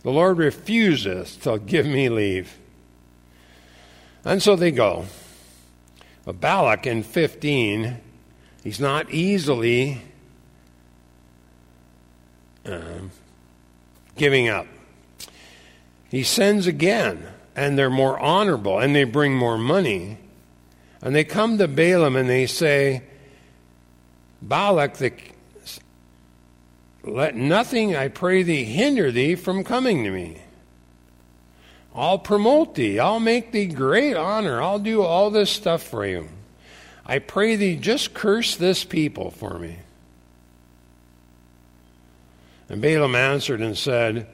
The 0.03 0.11
Lord 0.11 0.39
refuses 0.39 1.37
to 1.39 1.61
give 1.61 1.87
me 1.87 2.09
leave. 2.09 2.59
And 4.25 4.43
so 4.43 4.57
they 4.57 4.73
go. 4.73 5.07
But 6.25 6.41
Balak 6.41 6.85
in 6.85 7.05
15, 7.05 7.97
he's 8.65 8.81
not 8.81 9.09
easily 9.11 10.03
um, 12.69 13.11
giving 14.17 14.49
up. 14.49 14.67
He 16.11 16.23
sends 16.23 16.67
again, 16.67 17.27
and 17.57 17.79
they're 17.79 17.91
more 17.91 18.19
honorable, 18.19 18.79
and 18.79 18.95
they 18.95 19.05
bring 19.05 19.35
more 19.35 19.59
money. 19.59 20.19
And 21.03 21.15
they 21.15 21.25
come 21.25 21.59
to 21.59 21.69
Balaam 21.69 22.17
and 22.17 22.29
they 22.29 22.47
say, 22.47 23.03
Balak, 24.43 24.95
the, 24.95 25.13
let 27.05 27.37
nothing, 27.37 27.95
I 27.95 28.09
pray 28.09 28.43
thee, 28.43 28.65
hinder 28.65 29.13
thee 29.13 29.35
from 29.35 29.65
coming 29.65 30.05
to 30.05 30.11
me. 30.11 30.39
I'll 31.95 32.19
promote 32.19 32.75
thee. 32.75 32.99
I'll 32.99 33.21
make 33.21 33.53
thee 33.53 33.67
great 33.67 34.15
honor. 34.15 34.63
I'll 34.63 34.79
do 34.79 35.03
all 35.03 35.31
this 35.31 35.51
stuff 35.51 35.83
for 35.83 36.07
you. 36.07 36.29
I 37.05 37.19
pray 37.19 37.57
thee, 37.57 37.77
just 37.77 38.15
curse 38.15 38.57
this 38.57 38.85
people 38.85 39.31
for 39.31 39.59
me. 39.59 39.79
And 42.69 42.83
Balaam 42.83 43.15
answered 43.15 43.61
and 43.61 43.77
said, 43.77 44.27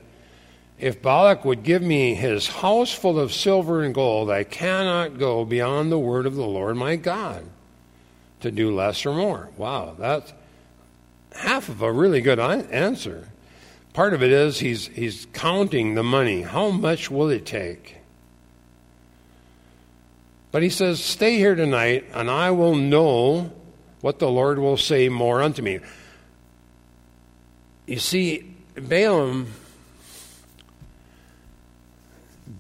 If 0.79 1.01
Balak 1.01 1.45
would 1.45 1.63
give 1.63 1.83
me 1.83 2.15
his 2.15 2.49
house 2.49 2.93
full 2.93 3.19
of 3.19 3.33
silver 3.33 3.83
and 3.83 3.95
gold, 3.95 4.31
I 4.31 4.45
cannot 4.45 5.19
go 5.19 5.45
beyond 5.45 5.93
the 5.93 5.99
word 5.99 6.27
of 6.27 6.35
the 6.35 6.47
Lord 6.47 6.77
my 6.77 6.97
God 6.97 7.45
to 8.41 8.51
do 8.51 8.75
less 8.75 9.07
or 9.07 9.15
more. 9.15 9.51
Wow, 9.57 9.95
that's 9.99 10.33
half 11.35 11.69
of 11.69 11.83
a 11.83 11.93
really 11.93 12.21
good 12.21 12.39
answer. 12.39 13.29
Part 13.93 14.13
of 14.13 14.23
it 14.23 14.33
is 14.33 14.59
he's, 14.59 14.89
he's 14.89 15.27
counting 15.33 15.95
the 15.95 16.03
money. 16.03 16.43
How 16.43 16.71
much 16.71 17.11
will 17.11 17.29
it 17.29 17.47
take? 17.47 17.99
But 20.51 20.63
he 20.63 20.69
says, 20.69 21.03
Stay 21.03 21.37
here 21.37 21.55
tonight, 21.55 22.05
and 22.13 22.31
I 22.31 22.51
will 22.51 22.75
know 22.75 23.53
what 24.01 24.19
the 24.19 24.29
Lord 24.29 24.59
will 24.59 24.77
say 24.77 25.09
more 25.09 25.41
unto 25.41 25.63
me. 25.63 25.81
You 27.87 27.99
see, 27.99 28.55
Balaam, 28.75 29.53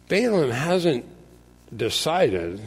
Balaam 0.09 0.51
hasn't 0.51 1.07
decided 1.75 2.61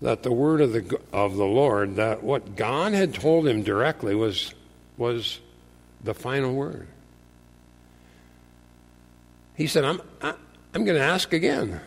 that 0.00 0.22
the 0.22 0.30
word 0.30 0.60
of 0.60 0.72
the 0.72 1.00
of 1.12 1.36
the 1.36 1.46
Lord, 1.46 1.96
that 1.96 2.22
what 2.22 2.56
God 2.56 2.92
had 2.92 3.14
told 3.14 3.48
him 3.48 3.62
directly 3.62 4.14
was 4.14 4.54
was 4.96 5.40
the 6.02 6.14
final 6.14 6.54
word. 6.54 6.86
He 9.56 9.66
said, 9.66 9.84
"I'm 9.84 10.00
I, 10.22 10.34
I'm 10.72 10.84
going 10.84 10.98
to 10.98 11.04
ask 11.04 11.32
again 11.32 11.80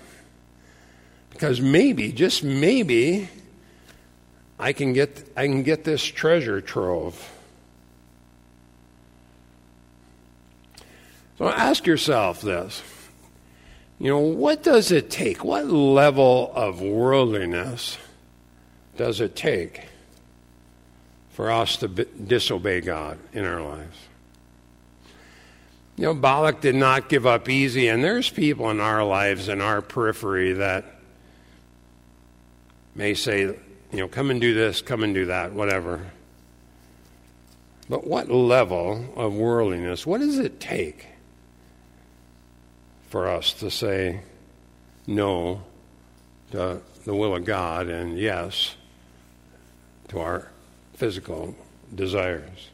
because 1.30 1.62
maybe, 1.62 2.12
just 2.12 2.44
maybe, 2.44 3.30
I 4.60 4.74
can 4.74 4.92
get 4.92 5.32
I 5.38 5.46
can 5.46 5.64
get 5.64 5.86
this 5.86 6.04
treasure 6.04 6.60
trove." 6.60 7.37
So 11.38 11.50
ask 11.50 11.86
yourself 11.86 12.42
this. 12.42 12.82
You 14.00 14.10
know, 14.10 14.20
what 14.20 14.64
does 14.64 14.92
it 14.92 15.10
take? 15.10 15.44
What 15.44 15.68
level 15.68 16.52
of 16.54 16.82
worldliness 16.82 17.98
does 18.96 19.22
it 19.22 19.36
take 19.36 19.88
for 21.32 21.52
us 21.52 21.78
to 21.78 21.88
disobey 21.88 22.82
God 22.82 23.18
in 23.34 23.46
our 23.46 23.62
lives? 23.62 23.98
You 25.96 26.06
know, 26.06 26.14
Balak 26.14 26.62
did 26.62 26.76
not 26.76 27.10
give 27.10 27.26
up 27.26 27.50
easy, 27.50 27.88
and 27.88 28.04
there's 28.04 28.30
people 28.30 28.70
in 28.70 28.80
our 28.80 29.04
lives, 29.04 29.50
in 29.50 29.62
our 29.62 29.82
periphery, 29.82 30.54
that 30.54 30.86
may 32.94 33.16
say, 33.16 33.42
you 33.42 33.58
know, 33.92 34.08
come 34.08 34.30
and 34.30 34.40
do 34.40 34.54
this, 34.54 34.82
come 34.82 35.04
and 35.04 35.14
do 35.16 35.26
that, 35.26 35.54
whatever. 35.54 36.06
But 37.90 38.06
what 38.06 38.30
level 38.30 39.12
of 39.16 39.34
worldliness, 39.34 40.06
what 40.06 40.20
does 40.20 40.38
it 40.38 40.60
take 40.60 41.08
for 43.08 43.28
us 43.28 43.54
to 43.54 43.72
say 43.72 44.22
no 45.06 45.64
to 46.52 46.82
the 47.06 47.16
will 47.16 47.36
of 47.36 47.46
God 47.46 47.88
and 47.88 48.18
yes 48.18 48.76
to 50.10 50.20
our 50.20 50.50
physical 50.94 51.56
desires. 51.94 52.70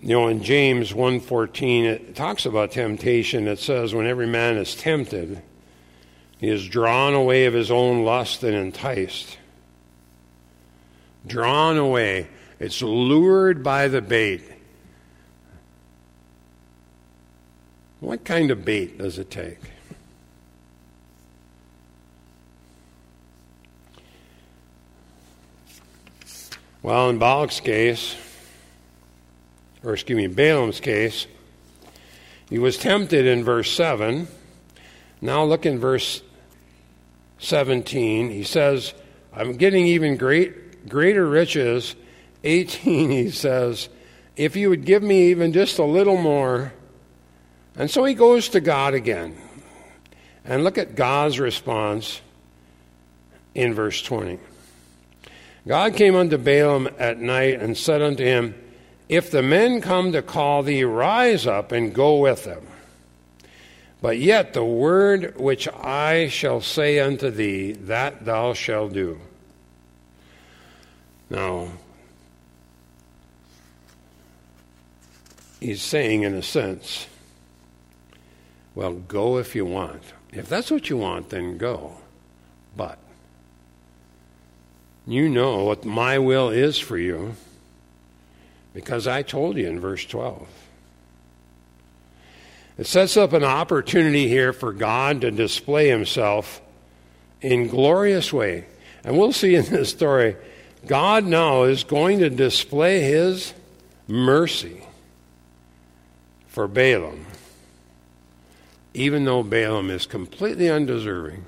You 0.00 0.10
know, 0.10 0.28
in 0.28 0.42
James 0.42 0.92
1:14 0.92 1.84
it 1.84 2.14
talks 2.14 2.44
about 2.44 2.72
temptation. 2.72 3.48
It 3.48 3.58
says 3.58 3.94
when 3.94 4.06
every 4.06 4.26
man 4.26 4.56
is 4.56 4.74
tempted, 4.74 5.42
he 6.38 6.48
is 6.48 6.68
drawn 6.68 7.14
away 7.14 7.46
of 7.46 7.54
his 7.54 7.70
own 7.70 8.04
lust 8.04 8.42
and 8.42 8.54
enticed. 8.54 9.38
Drawn 11.26 11.76
away. 11.76 12.28
It's 12.60 12.82
lured 12.82 13.62
by 13.62 13.88
the 13.88 14.02
bait. 14.02 14.42
What 18.00 18.24
kind 18.24 18.50
of 18.50 18.64
bait 18.64 18.98
does 18.98 19.18
it 19.18 19.30
take? 19.30 19.58
Well, 26.82 27.10
in 27.10 27.18
Balak's 27.18 27.58
case, 27.58 28.14
or 29.82 29.94
excuse 29.94 30.16
me, 30.16 30.28
Balaam's 30.28 30.78
case, 30.78 31.26
he 32.48 32.58
was 32.58 32.76
tempted 32.76 33.26
in 33.26 33.42
verse 33.42 33.72
7. 33.72 34.28
Now 35.20 35.42
look 35.42 35.66
in 35.66 35.80
verse 35.80 36.22
17. 37.38 38.30
He 38.30 38.44
says, 38.44 38.94
I'm 39.32 39.56
getting 39.56 39.86
even 39.86 40.16
great, 40.16 40.88
greater 40.88 41.26
riches. 41.26 41.96
18, 42.44 43.10
he 43.10 43.30
says, 43.30 43.88
if 44.36 44.54
you 44.54 44.70
would 44.70 44.84
give 44.84 45.02
me 45.02 45.30
even 45.30 45.52
just 45.52 45.78
a 45.78 45.84
little 45.84 46.16
more. 46.16 46.72
And 47.76 47.90
so 47.90 48.04
he 48.04 48.14
goes 48.14 48.48
to 48.50 48.60
God 48.60 48.94
again. 48.94 49.36
And 50.44 50.64
look 50.64 50.78
at 50.78 50.94
God's 50.94 51.38
response 51.38 52.20
in 53.54 53.74
verse 53.74 54.00
20. 54.02 54.38
God 55.66 55.96
came 55.96 56.14
unto 56.14 56.38
Balaam 56.38 56.88
at 56.98 57.18
night 57.18 57.60
and 57.60 57.76
said 57.76 58.00
unto 58.00 58.24
him, 58.24 58.54
If 59.08 59.30
the 59.30 59.42
men 59.42 59.80
come 59.80 60.12
to 60.12 60.22
call 60.22 60.62
thee, 60.62 60.84
rise 60.84 61.46
up 61.46 61.72
and 61.72 61.92
go 61.92 62.18
with 62.18 62.44
them. 62.44 62.66
But 64.00 64.18
yet 64.18 64.52
the 64.52 64.64
word 64.64 65.36
which 65.36 65.66
I 65.68 66.28
shall 66.28 66.60
say 66.60 67.00
unto 67.00 67.30
thee, 67.30 67.72
that 67.72 68.24
thou 68.24 68.52
shalt 68.52 68.92
do. 68.92 69.20
Now, 71.28 71.72
he's 75.58 75.82
saying, 75.82 76.22
in 76.22 76.34
a 76.34 76.42
sense, 76.42 77.08
well, 78.76 78.92
go 78.92 79.38
if 79.38 79.56
you 79.56 79.64
want. 79.64 80.02
If 80.32 80.48
that's 80.48 80.70
what 80.70 80.88
you 80.88 80.98
want, 80.98 81.30
then 81.30 81.58
go. 81.58 81.96
But 82.76 82.98
you 85.06 85.28
know 85.28 85.64
what 85.64 85.84
my 85.84 86.18
will 86.18 86.50
is 86.50 86.78
for 86.78 86.98
you 86.98 87.34
because 88.74 89.06
I 89.06 89.22
told 89.22 89.56
you 89.56 89.66
in 89.66 89.80
verse 89.80 90.04
12. 90.04 90.46
It 92.76 92.86
sets 92.86 93.16
up 93.16 93.32
an 93.32 93.44
opportunity 93.44 94.28
here 94.28 94.52
for 94.52 94.72
God 94.72 95.22
to 95.22 95.30
display 95.30 95.88
himself 95.88 96.60
in 97.40 97.68
glorious 97.68 98.30
way. 98.30 98.66
And 99.02 99.16
we'll 99.16 99.32
see 99.32 99.54
in 99.54 99.64
this 99.64 99.88
story, 99.88 100.36
God 100.86 101.24
now 101.24 101.62
is 101.62 101.84
going 101.84 102.18
to 102.18 102.28
display 102.28 103.00
his 103.00 103.54
mercy 104.06 104.82
for 106.48 106.68
Balaam, 106.68 107.24
even 108.96 109.26
though 109.26 109.42
Balaam 109.42 109.90
is 109.90 110.06
completely 110.06 110.70
undeserving, 110.70 111.44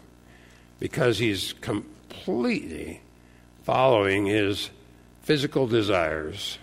because 0.78 1.18
he's 1.18 1.54
completely 1.62 3.00
following 3.64 4.26
his 4.26 4.68
physical 5.22 5.66
desires 5.66 6.58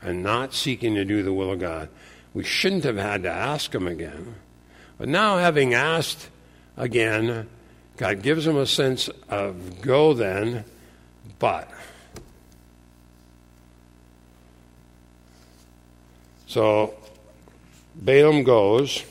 and 0.00 0.22
not 0.22 0.54
seeking 0.54 0.94
to 0.94 1.04
do 1.04 1.24
the 1.24 1.32
will 1.32 1.50
of 1.50 1.58
God. 1.58 1.88
We 2.34 2.44
shouldn't 2.44 2.84
have 2.84 2.96
had 2.96 3.24
to 3.24 3.30
ask 3.30 3.74
him 3.74 3.88
again. 3.88 4.36
But 4.96 5.08
now, 5.08 5.38
having 5.38 5.74
asked 5.74 6.28
again, 6.76 7.48
God 7.96 8.22
gives 8.22 8.46
him 8.46 8.56
a 8.56 8.66
sense 8.66 9.08
of 9.28 9.82
go 9.82 10.14
then, 10.14 10.64
but. 11.40 11.68
So, 16.46 16.94
Balaam 17.96 18.44
goes, 18.44 19.02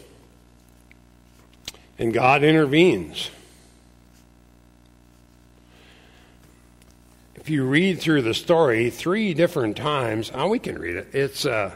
and 1.98 2.14
God 2.14 2.44
intervenes. 2.44 3.30
If 7.36 7.50
you 7.50 7.64
read 7.64 8.00
through 8.00 8.24
the 8.24 8.34
story 8.34 8.90
three 8.90 9.34
different 9.36 9.78
times, 9.78 10.32
oh, 10.34 10.48
we 10.48 10.58
can 10.58 10.80
read 10.80 10.96
it. 10.96 11.10
It's 11.14 11.46
uh, 11.46 11.76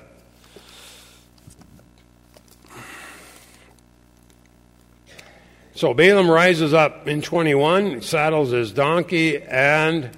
so 5.76 5.94
Balaam 5.94 6.30
rises 6.30 6.74
up 6.74 7.08
in 7.08 7.22
21, 7.22 8.02
saddles 8.02 8.50
his 8.50 8.72
donkey, 8.72 9.40
and 9.42 10.10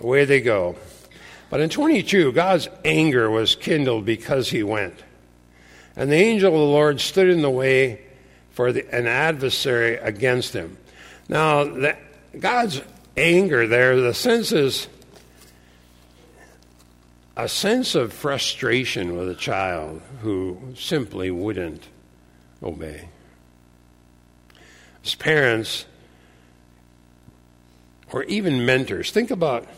away 0.00 0.24
they 0.24 0.40
go. 0.40 0.74
But 1.50 1.60
in 1.60 1.70
22, 1.70 2.32
God's 2.32 2.68
anger 2.84 3.30
was 3.30 3.54
kindled 3.54 4.04
because 4.04 4.50
he 4.50 4.64
went. 4.64 5.04
And 5.94 6.10
the 6.10 6.16
angel 6.16 6.52
of 6.52 6.58
the 6.58 6.66
Lord 6.66 7.00
stood 7.00 7.28
in 7.28 7.42
the 7.42 7.50
way 7.50 8.07
for 8.58 8.72
the, 8.72 8.92
an 8.92 9.06
adversary 9.06 9.94
against 9.98 10.52
him. 10.52 10.76
Now, 11.28 11.62
the, 11.62 11.96
God's 12.40 12.82
anger 13.16 13.68
there, 13.68 14.00
the 14.00 14.12
sense 14.12 14.50
is 14.50 14.88
a 17.36 17.48
sense 17.48 17.94
of 17.94 18.12
frustration 18.12 19.16
with 19.16 19.28
a 19.28 19.36
child 19.36 20.02
who 20.22 20.74
simply 20.76 21.30
wouldn't 21.30 21.86
obey. 22.60 23.10
As 25.04 25.14
parents, 25.14 25.86
or 28.10 28.24
even 28.24 28.66
mentors, 28.66 29.12
think 29.12 29.30
about 29.30 29.68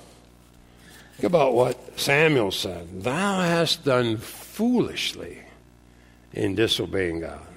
Think 1.16 1.24
about 1.24 1.52
what 1.52 2.00
Samuel 2.00 2.50
said 2.50 3.02
Thou 3.02 3.42
hast 3.42 3.84
done 3.84 4.16
foolishly 4.16 5.42
in 6.32 6.54
disobeying 6.54 7.20
God. 7.20 7.49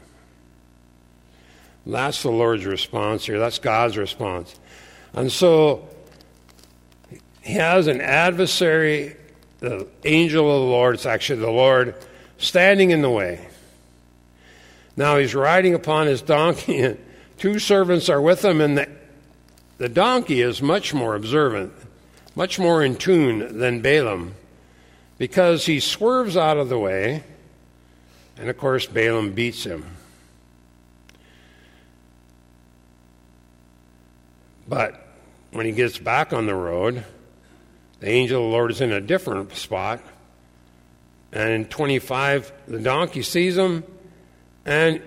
That's 1.86 2.24
the 2.24 2.32
Lord's 2.32 2.66
response 2.66 3.26
here. 3.26 3.40
That's 3.40 3.60
God's 3.60 3.98
response. 3.98 4.58
And 5.14 5.32
so 5.32 5.88
he 7.42 7.54
has 7.54 7.88
an 7.88 8.02
adversary, 8.02 9.16
the 9.60 9.88
angel 10.06 10.46
of 10.46 10.62
the 10.62 10.68
Lord, 10.68 10.96
it's 10.96 11.06
actually 11.06 11.40
the 11.40 11.52
Lord, 11.52 11.96
standing 12.38 12.92
in 12.92 13.02
the 13.02 13.10
way. 13.10 13.48
Now 14.96 15.18
he's 15.18 15.36
riding 15.36 15.74
upon 15.74 16.08
his 16.08 16.22
donkey, 16.22 16.80
and 16.80 16.98
two 17.38 17.60
servants 17.60 18.10
are 18.10 18.22
with 18.22 18.46
him, 18.46 18.62
and 18.62 18.78
the, 18.78 18.90
the 19.78 19.90
donkey 19.90 20.42
is 20.42 20.62
much 20.62 20.94
more 20.94 21.16
observant 21.16 21.74
much 22.36 22.60
more 22.60 22.84
in 22.84 22.96
tune 22.96 23.60
than 23.60 23.82
Balaam 23.82 24.34
because 25.18 25.66
he 25.66 25.80
swerves 25.80 26.36
out 26.36 26.58
of 26.58 26.70
the 26.70 26.80
way, 26.80 27.24
and 28.38 28.50
of 28.50 28.58
course, 28.58 28.88
Balaam 28.88 29.34
beats 29.34 29.64
him. 29.64 29.86
But 34.68 35.06
when 35.52 35.66
he 35.66 35.72
gets 35.72 35.98
back 35.98 36.34
on 36.34 36.46
the 36.46 36.56
road, 36.56 37.04
the 38.00 38.10
angel 38.10 38.44
of 38.44 38.50
the 38.50 38.52
Lord 38.52 38.72
is 38.72 38.82
in 38.82 38.92
a 38.92 39.02
different 39.02 39.56
spot. 39.56 40.02
And 41.32 41.50
in 41.50 41.66
25, 41.66 42.52
the 42.68 42.80
donkey 42.80 43.22
sees 43.22 43.58
him 43.58 43.84
and 44.66 45.02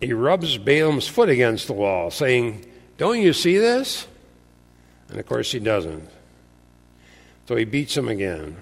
he 0.00 0.12
rubs 0.12 0.56
Balaam's 0.56 1.06
foot 1.06 1.28
against 1.28 1.66
the 1.66 1.74
wall, 1.74 2.10
saying, 2.10 2.64
Don't 2.96 3.20
you 3.20 3.32
see 3.32 3.58
this? 3.58 4.06
And 5.10 5.18
of 5.18 5.26
course, 5.26 5.52
he 5.52 5.58
doesn't. 5.58 6.08
So 7.46 7.56
he 7.56 7.64
beats 7.64 7.96
him 7.96 8.08
again. 8.08 8.56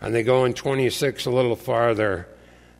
And 0.00 0.14
they 0.14 0.22
go 0.22 0.44
in 0.44 0.54
26 0.54 1.26
a 1.26 1.30
little 1.30 1.56
farther, 1.56 2.26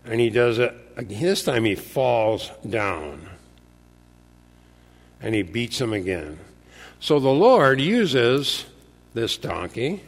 and 0.04 0.20
he 0.20 0.30
does 0.30 0.58
it. 0.58 0.74
This 1.08 1.44
time 1.44 1.64
he 1.64 1.74
falls 1.74 2.50
down. 2.68 3.28
And 5.20 5.34
he 5.34 5.42
beats 5.42 5.80
him 5.80 5.92
again. 5.92 6.38
So 7.00 7.18
the 7.18 7.28
Lord 7.28 7.80
uses 7.80 8.66
this 9.14 9.36
donkey. 9.36 10.02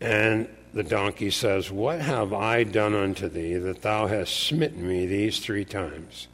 And 0.00 0.48
the 0.72 0.82
donkey 0.82 1.30
says, 1.30 1.70
What 1.70 2.00
have 2.00 2.32
I 2.32 2.64
done 2.64 2.94
unto 2.94 3.28
thee 3.28 3.54
that 3.54 3.82
thou 3.82 4.06
hast 4.06 4.34
smitten 4.34 4.86
me 4.86 5.06
these 5.06 5.38
three 5.38 5.64
times? 5.64 6.28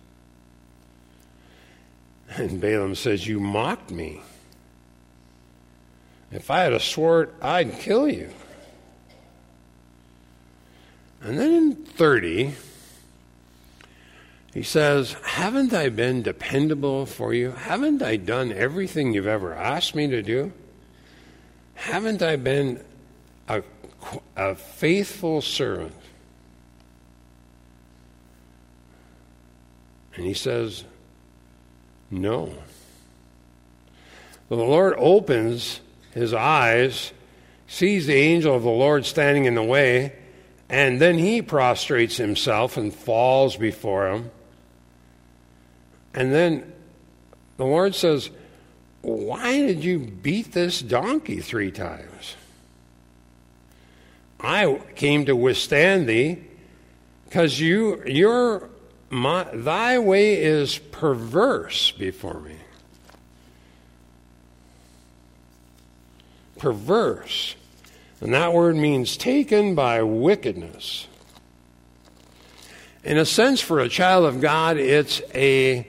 And 2.37 2.61
Balaam 2.61 2.95
says, 2.95 3.27
You 3.27 3.41
mocked 3.41 3.91
me. 3.91 4.21
If 6.33 6.51
I 6.51 6.61
had 6.61 6.73
a 6.73 6.81
sword, 6.81 7.35
I'd 7.43 7.79
kill 7.81 8.09
you. 8.09 8.31
And 11.23 11.39
then 11.39 11.53
in 11.53 11.75
30, 11.75 12.55
he 14.53 14.63
says, 14.63 15.15
Haven't 15.25 15.73
I 15.73 15.89
been 15.91 16.23
dependable 16.23 17.07
for 17.07 17.33
you? 17.33 17.53
Haven't 17.53 18.03
I 18.03 18.17
done 18.17 18.53
everything 18.53 19.15
you've 19.15 19.27
ever 19.27 19.55
asked 19.55 19.95
me 19.95 20.09
to 20.09 20.23
do? 20.23 20.53
Haven't 21.75 22.23
I 22.23 22.37
been 22.37 22.83
a, 23.49 23.63
a 24.37 24.55
faithful 24.57 25.41
servant? 25.41 25.95
And 30.17 30.27
he 30.27 30.35
says, 30.35 30.85
No. 32.11 32.53
Well, 34.49 34.59
the 34.59 34.67
Lord 34.67 34.95
opens 34.99 35.81
his 36.13 36.35
eyes, 36.35 37.13
sees 37.69 38.07
the 38.09 38.17
angel 38.17 38.57
of 38.57 38.65
the 38.65 38.69
Lord 38.69 39.07
standing 39.07 39.45
in 39.45 39.55
the 39.55 39.63
way, 39.63 40.13
and 40.69 41.01
then 41.01 41.19
he 41.19 41.41
prostrates 41.41 42.17
himself 42.17 42.77
and 42.77 42.93
falls 42.93 43.57
before 43.57 44.11
him. 44.11 44.31
And 46.15 46.33
then 46.33 46.73
the 47.57 47.65
Lord 47.65 47.95
says, 47.95 48.31
Why 49.03 49.61
did 49.61 49.85
you 49.85 49.99
beat 49.99 50.53
this 50.53 50.81
donkey 50.81 51.41
three 51.41 51.71
times? 51.71 52.37
I 54.41 54.81
came 54.97 55.27
to 55.27 55.37
withstand 55.37 56.09
thee 56.09 56.39
because 57.25 57.61
you, 57.61 58.03
your, 58.07 58.71
my, 59.11 59.45
thy 59.53 59.99
way 59.99 60.43
is 60.43 60.79
perverse 60.79 61.91
before 61.93 62.41
me. 62.41 62.57
perverse. 66.61 67.57
And 68.21 68.33
that 68.35 68.53
word 68.53 68.77
means 68.77 69.17
taken 69.17 69.75
by 69.75 70.03
wickedness. 70.03 71.09
In 73.03 73.17
a 73.17 73.25
sense, 73.25 73.61
for 73.61 73.81
a 73.81 73.89
child 73.89 74.27
of 74.27 74.41
God, 74.41 74.77
it's 74.77 75.23
a 75.35 75.87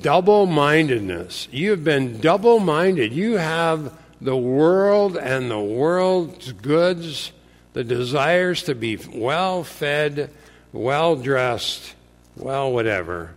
double 0.00 0.46
mindedness. 0.46 1.48
You've 1.50 1.84
been 1.84 2.20
double 2.20 2.60
minded. 2.60 3.12
You 3.12 3.36
have 3.36 3.92
the 4.20 4.36
world 4.36 5.16
and 5.16 5.50
the 5.50 5.60
world's 5.60 6.52
goods, 6.52 7.32
the 7.72 7.84
desires 7.84 8.62
to 8.64 8.74
be 8.74 8.98
well 9.12 9.64
fed, 9.64 10.30
well 10.72 11.16
dressed, 11.16 11.94
well, 12.36 12.72
whatever, 12.72 13.34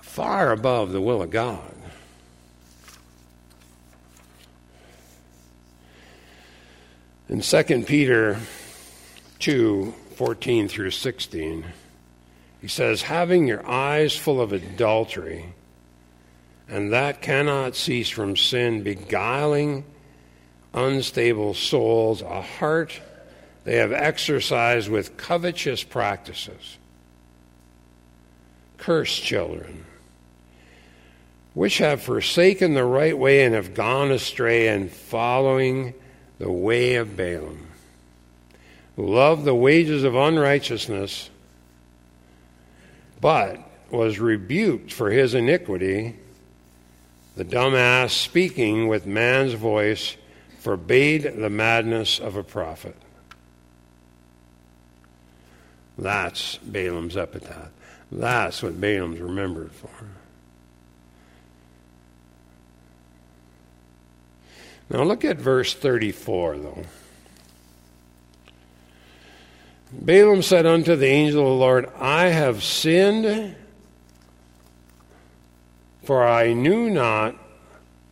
far 0.00 0.52
above 0.52 0.92
the 0.92 1.00
will 1.00 1.22
of 1.22 1.30
God. 1.30 1.72
In 7.28 7.40
2 7.40 7.62
Peter 7.84 8.38
2 9.40 9.94
14 10.14 10.68
through 10.68 10.92
16, 10.92 11.64
he 12.66 12.70
says, 12.70 13.02
Having 13.02 13.46
your 13.46 13.64
eyes 13.64 14.16
full 14.16 14.40
of 14.40 14.52
adultery, 14.52 15.54
and 16.68 16.92
that 16.92 17.22
cannot 17.22 17.76
cease 17.76 18.08
from 18.08 18.36
sin, 18.36 18.82
beguiling 18.82 19.84
unstable 20.74 21.54
souls, 21.54 22.22
a 22.22 22.42
heart 22.42 23.00
they 23.62 23.76
have 23.76 23.92
exercised 23.92 24.88
with 24.88 25.16
covetous 25.16 25.84
practices. 25.84 26.78
Cursed 28.78 29.22
children, 29.22 29.86
which 31.54 31.78
have 31.78 32.02
forsaken 32.02 32.74
the 32.74 32.84
right 32.84 33.16
way 33.16 33.44
and 33.44 33.54
have 33.54 33.74
gone 33.74 34.10
astray 34.10 34.66
and 34.66 34.90
following 34.90 35.94
the 36.40 36.50
way 36.50 36.96
of 36.96 37.16
Balaam, 37.16 37.68
love 38.96 39.44
the 39.44 39.54
wages 39.54 40.02
of 40.02 40.16
unrighteousness, 40.16 41.30
but 43.20 43.58
was 43.90 44.18
rebuked 44.18 44.92
for 44.92 45.10
his 45.10 45.34
iniquity. 45.34 46.16
The 47.36 47.44
dumbass, 47.44 48.10
speaking 48.10 48.88
with 48.88 49.06
man's 49.06 49.52
voice, 49.52 50.16
forbade 50.60 51.22
the 51.36 51.50
madness 51.50 52.18
of 52.18 52.36
a 52.36 52.42
prophet. 52.42 52.96
That's 55.98 56.58
Balaam's 56.58 57.16
epitaph. 57.16 57.70
That's 58.12 58.62
what 58.62 58.80
Balaam's 58.80 59.20
remembered 59.20 59.72
for. 59.72 59.90
Now 64.88 65.02
look 65.02 65.24
at 65.24 65.38
verse 65.38 65.74
34, 65.74 66.58
though. 66.58 66.84
Balaam 69.92 70.42
said 70.42 70.66
unto 70.66 70.96
the 70.96 71.06
angel 71.06 71.42
of 71.42 71.46
the 71.46 71.54
Lord, 71.54 71.90
I 71.96 72.26
have 72.26 72.62
sinned, 72.62 73.54
for 76.02 76.26
I 76.26 76.52
knew 76.52 76.90
not 76.90 77.36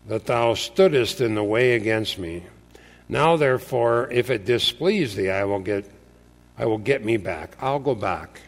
that 0.06 0.26
thou 0.26 0.54
stoodest 0.54 1.20
in 1.20 1.34
the 1.34 1.44
way 1.44 1.74
against 1.74 2.18
me. 2.18 2.44
Now 3.08 3.36
therefore, 3.36 4.08
if 4.10 4.30
it 4.30 4.44
displease 4.44 5.14
thee, 5.14 5.30
I 5.30 5.44
will 5.44 5.60
get 5.60 5.90
I 6.56 6.66
will 6.66 6.78
get 6.78 7.04
me 7.04 7.16
back. 7.16 7.56
I'll 7.60 7.80
go 7.80 7.96
back. 7.96 8.40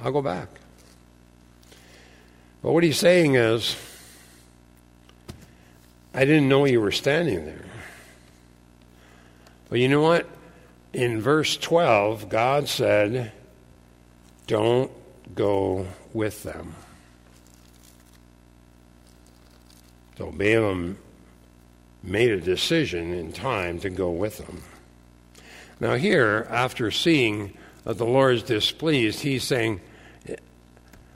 I'll 0.00 0.12
go 0.12 0.22
back. 0.22 0.48
But 2.62 2.72
what 2.72 2.82
he's 2.82 2.98
saying 2.98 3.34
is, 3.34 3.76
I 6.14 6.24
didn't 6.24 6.48
know 6.48 6.64
you 6.64 6.80
were 6.80 6.90
standing 6.90 7.44
there. 7.44 7.66
But 9.68 9.78
you 9.78 9.88
know 9.88 10.00
what? 10.00 10.26
In 10.96 11.20
verse 11.20 11.58
12, 11.58 12.30
God 12.30 12.68
said, 12.68 13.30
Don't 14.46 14.90
go 15.34 15.88
with 16.14 16.42
them. 16.42 16.74
So 20.16 20.32
Balaam 20.32 20.96
made 22.02 22.30
a 22.30 22.40
decision 22.40 23.12
in 23.12 23.34
time 23.34 23.78
to 23.80 23.90
go 23.90 24.08
with 24.10 24.38
them. 24.38 24.62
Now, 25.80 25.96
here, 25.96 26.46
after 26.48 26.90
seeing 26.90 27.52
that 27.84 27.98
the 27.98 28.06
Lord 28.06 28.36
is 28.36 28.42
displeased, 28.42 29.20
he's 29.20 29.44
saying, 29.44 29.82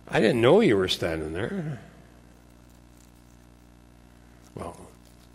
I 0.06 0.20
didn't 0.20 0.42
know 0.42 0.60
you 0.60 0.76
were 0.76 0.88
standing 0.88 1.32
there. 1.32 1.80
Well, 4.54 4.76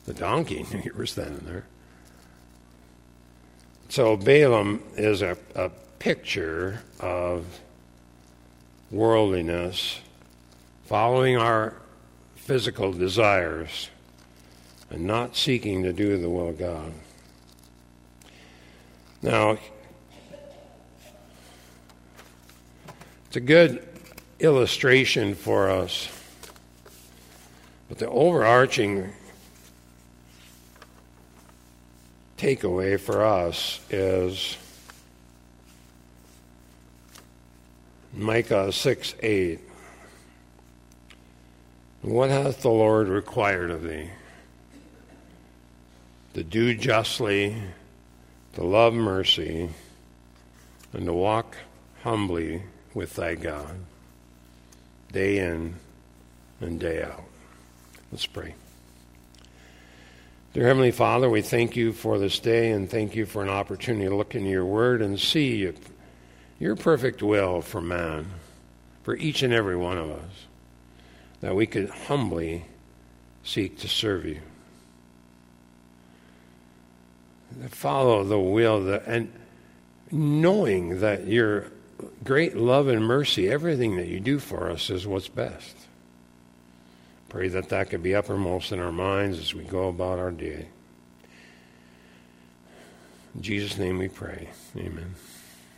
the 0.06 0.14
donkey 0.14 0.68
knew 0.72 0.82
you 0.86 0.94
were 0.96 1.08
standing 1.08 1.48
there. 1.48 1.66
So 3.90 4.18
Balaam 4.18 4.84
is 4.96 5.22
a, 5.22 5.38
a 5.54 5.70
picture 6.00 6.82
of 7.00 7.46
worldliness, 8.92 10.00
following 10.86 11.38
our 11.38 11.74
physical 12.36 12.92
desires, 12.92 13.90
and 14.90 15.06
not 15.06 15.36
seeking 15.36 15.84
to 15.84 15.94
do 15.94 16.18
the 16.18 16.30
will 16.30 16.50
of 16.50 16.60
God. 16.60 16.94
Now, 19.22 19.58
it's 23.28 23.36
a 23.36 23.40
good 23.40 23.88
illustration 24.40 25.36
for 25.36 25.70
us, 25.70 26.10
but 27.90 27.98
the 27.98 28.10
overarching 28.10 29.14
takeaway 32.46 33.00
for 33.00 33.26
us 33.26 33.80
is 33.90 34.56
Micah 38.14 38.72
6 38.72 39.16
8. 39.20 39.60
What 42.04 42.30
hath 42.30 42.62
the 42.62 42.70
Lord 42.70 43.08
required 43.08 43.72
of 43.72 43.82
thee? 43.82 44.12
To 46.36 46.44
do 46.44 46.76
justly 46.76 47.56
to 48.54 48.64
love 48.64 48.94
mercy, 48.94 49.70
and 50.94 51.06
to 51.06 51.14
walk 51.14 51.58
humbly 52.04 52.62
with 52.94 53.16
thy 53.16 53.36
God, 53.36 53.76
day 55.12 55.40
in 55.40 55.76
and 56.62 56.80
day 56.80 57.04
out. 57.04 57.24
Let's 58.12 58.26
pray. 58.26 58.54
Dear 60.56 60.68
Heavenly 60.68 60.92
Father, 60.92 61.30
we 61.30 61.42
thank 61.42 61.76
you 61.76 61.92
for 61.92 62.18
this 62.18 62.40
day 62.40 62.72
and 62.72 62.90
thank 62.90 63.14
you 63.14 63.26
for 63.26 63.44
an 63.44 63.50
opportunity 63.50 64.08
to 64.08 64.16
look 64.16 64.36
into 64.36 64.50
your 64.50 64.64
word 64.64 65.02
and 65.02 65.20
see 65.20 65.70
your 66.60 66.78
perfect 66.78 67.22
will 67.22 67.62
for 67.62 67.82
man, 67.82 68.28
for 69.04 69.18
each 69.18 69.44
and 69.44 69.54
every 69.54 69.76
one 69.76 69.98
of 69.98 70.10
us, 70.10 70.32
that 71.42 71.58
we 71.58 71.66
could 71.66 71.90
humbly 71.90 72.68
seek 73.44 73.80
to 73.80 73.90
serve 73.90 74.24
you 74.24 74.40
follow 77.68 78.24
the 78.24 78.40
will 78.40 78.82
the, 78.82 79.04
and 79.06 79.30
knowing 80.10 81.02
that 81.02 81.28
your 81.28 81.70
great 82.24 82.56
love 82.56 82.88
and 82.88 83.04
mercy, 83.04 83.50
everything 83.50 83.98
that 83.98 84.08
you 84.08 84.22
do 84.22 84.40
for 84.40 84.72
us 84.72 84.90
is 84.90 85.06
what's 85.06 85.28
best. 85.28 85.85
Pray 87.36 87.50
that 87.50 87.68
that 87.68 87.90
could 87.90 88.02
be 88.02 88.16
uppermost 88.16 88.72
in 88.72 88.80
our 88.80 88.94
minds 88.94 89.40
as 89.40 89.54
we 89.54 89.66
go 89.66 89.90
about 89.90 90.20
our 90.20 90.32
day. 90.32 90.70
In 93.36 93.42
Jesus' 93.42 93.78
name 93.78 93.98
we 93.98 94.08
pray. 94.08 94.48
Amen. 94.78 95.16